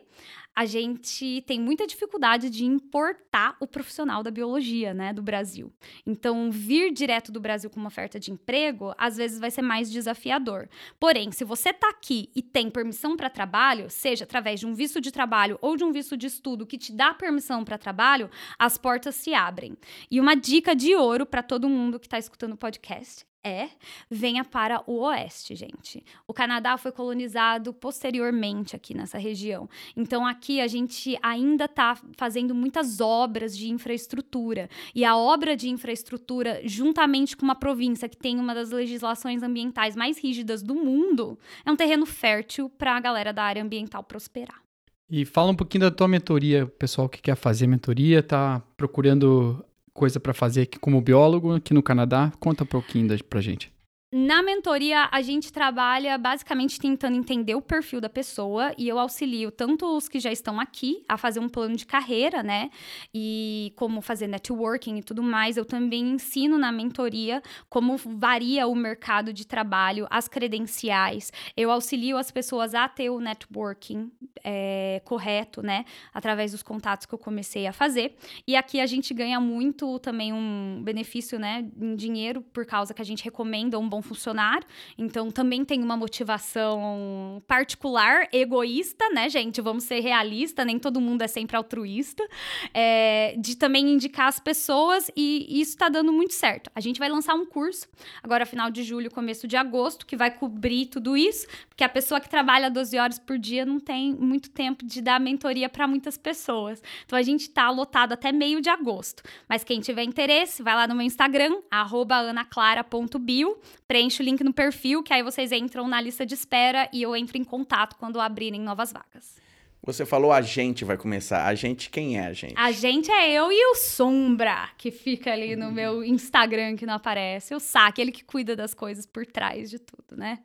a 0.54 0.64
gente 0.64 1.42
tem 1.46 1.60
muita 1.60 1.86
dificuldade 1.86 2.48
de 2.48 2.64
importar 2.64 3.56
o 3.58 3.66
profissional 3.66 4.22
da 4.22 4.30
biologia, 4.30 4.94
né, 4.94 5.12
do 5.12 5.22
Brasil. 5.22 5.72
Então, 6.06 6.50
vir 6.50 6.92
direto 6.92 7.32
do 7.32 7.40
Brasil 7.40 7.68
com 7.68 7.80
uma 7.80 7.88
oferta 7.88 8.20
de 8.20 8.30
emprego, 8.30 8.94
às 8.96 9.16
vezes 9.16 9.40
vai 9.40 9.50
ser 9.50 9.62
mais 9.62 9.90
desafiador. 9.90 10.68
Porém, 11.00 11.32
se 11.32 11.44
você 11.44 11.70
está 11.70 11.88
aqui 11.88 12.30
e 12.34 12.42
tem 12.42 12.70
permissão 12.70 13.16
para 13.16 13.28
trabalho, 13.28 13.90
seja 13.90 14.24
através 14.24 14.60
de 14.60 14.66
um 14.66 14.74
visto 14.74 15.00
de 15.00 15.10
trabalho 15.10 15.58
ou 15.60 15.76
de 15.76 15.84
um 15.84 15.90
visto 15.90 16.16
de 16.16 16.26
estudo 16.26 16.66
que 16.66 16.78
te 16.78 16.92
dá 16.92 17.12
permissão 17.12 17.64
para 17.64 17.76
trabalho, 17.76 18.30
as 18.58 18.78
portas 18.78 19.14
se 19.16 19.34
abrem. 19.34 19.76
E 20.10 20.20
uma 20.20 20.34
dica 20.34 20.74
de 20.74 20.94
ouro 20.94 21.26
para 21.26 21.42
todo 21.42 21.68
mundo 21.68 21.98
que 21.98 22.06
está 22.06 22.18
escutando 22.18 22.52
o 22.52 22.56
podcast 22.56 23.26
é, 23.44 23.68
venha 24.11 24.44
para 24.44 24.83
o 24.87 25.00
oeste, 25.00 25.54
gente. 25.54 26.02
O 26.26 26.33
Canadá 26.33 26.78
foi 26.78 26.90
colonizado 26.90 27.74
posteriormente 27.74 28.74
aqui 28.74 28.94
nessa 28.94 29.18
região. 29.18 29.68
Então 29.94 30.26
aqui 30.26 30.61
a 30.61 30.66
gente 30.66 31.18
ainda 31.22 31.66
está 31.66 31.96
fazendo 32.16 32.54
muitas 32.54 33.00
obras 33.00 33.57
de 33.57 33.70
infraestrutura. 33.70 34.70
E 34.94 35.04
a 35.04 35.16
obra 35.16 35.54
de 35.54 35.68
infraestrutura, 35.68 36.62
juntamente 36.64 37.37
com 37.37 37.44
uma 37.44 37.54
província 37.54 38.09
que 38.09 38.16
tem 38.16 38.40
uma 38.40 38.54
das 38.54 38.70
legislações 38.70 39.42
ambientais 39.42 39.94
mais 39.94 40.18
rígidas 40.18 40.62
do 40.62 40.74
mundo, 40.74 41.38
é 41.66 41.70
um 41.70 41.76
terreno 41.76 42.07
fértil 42.07 42.70
para 42.70 42.96
a 42.96 43.00
galera 43.00 43.33
da 43.33 43.44
área 43.44 43.62
ambiental 43.62 44.02
prosperar. 44.02 44.64
E 45.11 45.24
fala 45.24 45.50
um 45.50 45.54
pouquinho 45.54 45.83
da 45.83 45.90
tua 45.90 46.09
mentoria, 46.09 46.66
pessoal 46.66 47.09
que 47.09 47.20
quer 47.20 47.37
fazer 47.37 47.66
mentoria, 47.66 48.22
tá 48.22 48.62
procurando 48.76 49.62
coisa 49.94 50.20
para 50.20 50.35
fazer 50.35 50.62
aqui 50.62 50.78
como 50.78 51.00
biólogo 51.00 51.54
aqui 51.54 51.72
no 51.72 51.83
Canadá? 51.83 52.33
Conta 52.40 52.64
um 52.64 52.66
pouquinho 52.66 53.16
pra 53.24 53.40
gente. 53.40 53.73
Na 54.16 54.44
mentoria, 54.44 55.09
a 55.11 55.20
gente 55.22 55.53
trabalha 55.53 56.16
basicamente 56.16 56.79
tentando 56.79 57.16
entender 57.16 57.57
o 57.57 57.61
perfil 57.61 58.00
da 58.00 58.09
pessoa 58.09 58.72
e 58.79 58.87
eu 58.87 58.96
auxilio 58.96 59.50
tanto 59.50 59.85
os 59.87 60.09
que 60.09 60.20
já 60.20 60.31
estão 60.31 60.61
aqui 60.61 61.05
a 61.09 61.18
fazer 61.18 61.40
um 61.40 61.48
plano 61.48 61.74
de 61.74 61.85
carreira, 61.85 62.40
né? 62.40 62.70
E 63.12 63.72
como 63.74 64.00
fazer 64.00 64.29
networking 64.29 64.98
e 64.98 65.03
tudo 65.03 65.20
mais. 65.20 65.57
Eu 65.57 65.64
também 65.64 66.12
ensino 66.12 66.57
na 66.57 66.70
mentoria 66.70 67.42
como 67.68 67.96
varia 67.96 68.68
o 68.68 68.77
mercado 68.77 69.33
de 69.33 69.44
trabalho, 69.44 70.07
as 70.09 70.29
credenciais. 70.29 71.33
Eu 71.57 71.72
auxilio 71.72 72.16
as 72.16 72.31
pessoas 72.31 72.72
a 72.72 72.88
ter 72.88 73.11
o 73.11 73.18
networking 73.18 74.12
é, 74.44 75.03
correto, 75.05 75.61
né? 75.61 75.85
Através 76.12 76.53
dos 76.53 76.62
contatos 76.62 77.05
que 77.05 77.12
eu 77.12 77.18
comecei 77.18 77.66
a 77.66 77.72
fazer. 77.72 78.14
E 78.46 78.55
aqui 78.55 78.79
a 78.79 78.87
gente 78.87 79.12
ganha 79.12 79.40
muito 79.40 79.98
também 79.98 80.33
um 80.33 80.81
benefício, 80.85 81.37
né? 81.37 81.68
Em 81.77 81.96
dinheiro, 81.96 82.42
por 82.53 82.64
causa 82.64 82.94
que 82.94 83.03
a 83.03 83.05
gente 83.05 83.24
recomenda 83.24 83.77
um 83.77 83.88
bom 83.88 84.03
funcionário. 84.04 84.66
Então 84.96 85.30
também 85.30 85.64
tem 85.64 85.82
uma 85.82 85.96
motivação 85.96 87.42
particular, 87.46 88.28
egoísta, 88.32 89.08
né, 89.10 89.28
gente? 89.28 89.60
Vamos 89.60 89.84
ser 89.84 90.00
realistas, 90.00 90.64
nem 90.64 90.78
todo 90.78 91.00
mundo 91.00 91.22
é 91.22 91.26
sempre 91.26 91.56
altruísta. 91.56 92.26
É, 92.72 93.34
de 93.38 93.56
também 93.56 93.92
indicar 93.92 94.28
as 94.28 94.38
pessoas 94.38 95.10
e 95.16 95.60
isso 95.60 95.72
está 95.72 95.88
dando 95.88 96.12
muito 96.12 96.34
certo. 96.34 96.70
A 96.74 96.80
gente 96.80 96.98
vai 96.98 97.08
lançar 97.08 97.34
um 97.34 97.46
curso 97.46 97.88
agora, 98.22 98.46
final 98.46 98.70
de 98.70 98.82
julho, 98.82 99.10
começo 99.10 99.46
de 99.46 99.56
agosto, 99.56 100.06
que 100.06 100.16
vai 100.16 100.30
cobrir 100.30 100.86
tudo 100.86 101.16
isso, 101.16 101.46
porque 101.68 101.84
a 101.84 101.88
pessoa 101.88 102.20
que 102.20 102.28
trabalha 102.28 102.70
12 102.70 102.98
horas 102.98 103.18
por 103.18 103.38
dia 103.38 103.64
não 103.64 103.80
tem 103.80 104.14
muito 104.14 104.50
tempo 104.50 104.84
de 104.84 105.00
dar 105.00 105.20
mentoria 105.20 105.68
para 105.68 105.86
muitas 105.86 106.16
pessoas. 106.16 106.82
Então 107.04 107.18
a 107.18 107.22
gente 107.22 107.42
está 107.42 107.70
lotado 107.70 108.12
até 108.12 108.32
meio 108.32 108.60
de 108.60 108.68
agosto. 108.68 109.22
Mas 109.48 109.64
quem 109.64 109.80
tiver 109.80 110.02
interesse, 110.04 110.62
vai 110.62 110.74
lá 110.74 110.86
no 110.86 110.94
meu 110.94 111.06
Instagram, 111.06 111.60
anaclara.bio, 111.70 113.58
preenche 113.94 114.20
o 114.20 114.24
link 114.24 114.42
no 114.42 114.52
perfil, 114.52 115.04
que 115.04 115.12
aí 115.12 115.22
vocês 115.22 115.52
entram 115.52 115.87
na 115.87 116.00
lista 116.00 116.26
de 116.26 116.35
espera 116.35 116.88
e 116.92 117.00
eu 117.00 117.14
entro 117.14 117.38
em 117.38 117.44
contato 117.44 117.94
quando 117.96 118.20
abrirem 118.20 118.61
novas 118.61 118.92
vagas. 118.92 119.37
Você 119.85 120.04
falou 120.04 120.33
a 120.33 120.40
gente 120.40 120.85
vai 120.85 120.96
começar. 120.96 121.46
A 121.46 121.54
gente, 121.54 121.88
quem 121.90 122.18
é 122.18 122.26
a 122.26 122.33
gente? 122.33 122.54
A 122.57 122.72
gente 122.72 123.09
é 123.12 123.30
eu 123.30 123.52
e 123.52 123.66
o 123.70 123.76
Sombra, 123.76 124.70
que 124.76 124.90
fica 124.90 125.33
ali 125.33 125.54
no 125.54 125.70
meu 125.70 126.02
Instagram 126.02 126.74
que 126.74 126.85
não 126.85 126.94
aparece. 126.94 127.54
O 127.54 127.61
Sá, 127.61 127.87
aquele 127.87 128.11
que 128.11 128.24
cuida 128.24 128.57
das 128.57 128.74
coisas 128.74 129.07
por 129.07 129.24
trás 129.24 129.70
de 129.70 129.78
tudo, 129.78 130.16
né? 130.16 130.40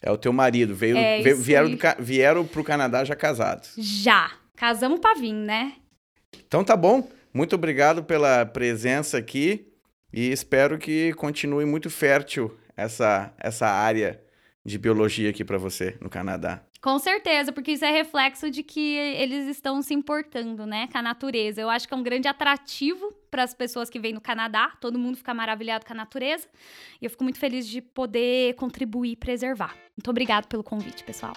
É 0.00 0.10
o 0.10 0.16
teu 0.16 0.32
marido. 0.32 0.74
Veio, 0.74 0.96
é 0.96 1.20
veio 1.20 1.36
vieram, 1.36 1.70
do, 1.70 1.78
vieram 1.98 2.46
pro 2.46 2.64
Canadá 2.64 3.04
já 3.04 3.14
casados. 3.14 3.74
Já. 3.76 4.30
Casamos 4.56 5.00
pra 5.00 5.12
vir, 5.12 5.34
né? 5.34 5.74
Então 6.46 6.64
tá 6.64 6.78
bom. 6.78 7.06
Muito 7.34 7.54
obrigado 7.56 8.02
pela 8.02 8.46
presença 8.46 9.18
aqui. 9.18 9.71
E 10.12 10.30
espero 10.30 10.78
que 10.78 11.12
continue 11.14 11.64
muito 11.64 11.88
fértil 11.88 12.54
essa, 12.76 13.32
essa 13.38 13.66
área 13.66 14.22
de 14.64 14.78
biologia 14.78 15.30
aqui 15.30 15.44
para 15.44 15.58
você 15.58 15.96
no 16.00 16.10
Canadá. 16.10 16.62
Com 16.82 16.98
certeza, 16.98 17.52
porque 17.52 17.70
isso 17.70 17.84
é 17.84 17.92
reflexo 17.92 18.50
de 18.50 18.64
que 18.64 18.96
eles 18.96 19.46
estão 19.46 19.80
se 19.80 19.94
importando, 19.94 20.66
né, 20.66 20.88
com 20.90 20.98
a 20.98 21.02
natureza. 21.02 21.60
Eu 21.60 21.70
acho 21.70 21.86
que 21.86 21.94
é 21.94 21.96
um 21.96 22.02
grande 22.02 22.26
atrativo 22.26 23.12
para 23.30 23.44
as 23.44 23.54
pessoas 23.54 23.88
que 23.88 24.00
vêm 24.00 24.12
no 24.12 24.20
Canadá. 24.20 24.72
Todo 24.80 24.98
mundo 24.98 25.16
fica 25.16 25.32
maravilhado 25.32 25.86
com 25.86 25.92
a 25.92 25.96
natureza. 25.96 26.48
E 27.00 27.04
eu 27.04 27.10
fico 27.10 27.22
muito 27.22 27.38
feliz 27.38 27.68
de 27.68 27.80
poder 27.80 28.54
contribuir 28.56 29.12
e 29.12 29.16
preservar. 29.16 29.76
Muito 29.96 30.10
obrigado 30.10 30.48
pelo 30.48 30.64
convite, 30.64 31.04
pessoal. 31.04 31.34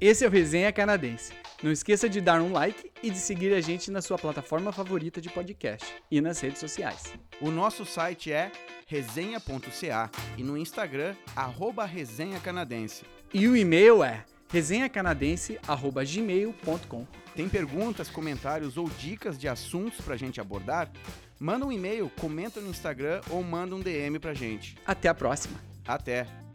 Esse 0.00 0.24
é 0.24 0.28
o 0.28 0.30
Resenha 0.30 0.72
Canadense. 0.72 1.45
Não 1.62 1.72
esqueça 1.72 2.08
de 2.08 2.20
dar 2.20 2.42
um 2.42 2.52
like 2.52 2.90
e 3.02 3.10
de 3.10 3.18
seguir 3.18 3.52
a 3.54 3.60
gente 3.60 3.90
na 3.90 4.00
sua 4.02 4.18
plataforma 4.18 4.72
favorita 4.72 5.20
de 5.20 5.30
podcast 5.30 5.86
e 6.10 6.20
nas 6.20 6.40
redes 6.40 6.58
sociais. 6.58 7.14
O 7.40 7.50
nosso 7.50 7.84
site 7.84 8.30
é 8.30 8.52
resenha.ca 8.86 10.10
e 10.36 10.42
no 10.42 10.56
Instagram, 10.56 11.14
arroba 11.34 11.84
resenha 11.84 12.38
canadense. 12.40 13.04
E 13.32 13.48
o 13.48 13.56
e-mail 13.56 14.04
é 14.04 14.24
resenhacanadense@gmail.com. 14.50 17.06
Tem 17.34 17.48
perguntas, 17.48 18.08
comentários 18.08 18.76
ou 18.76 18.88
dicas 18.88 19.36
de 19.38 19.48
assuntos 19.48 20.00
pra 20.00 20.16
gente 20.16 20.40
abordar? 20.40 20.90
Manda 21.38 21.66
um 21.66 21.72
e-mail, 21.72 22.10
comenta 22.18 22.60
no 22.60 22.70
Instagram 22.70 23.20
ou 23.30 23.42
manda 23.42 23.74
um 23.74 23.80
DM 23.80 24.18
pra 24.18 24.32
gente. 24.32 24.76
Até 24.86 25.08
a 25.08 25.14
próxima. 25.14 25.60
Até! 25.86 26.45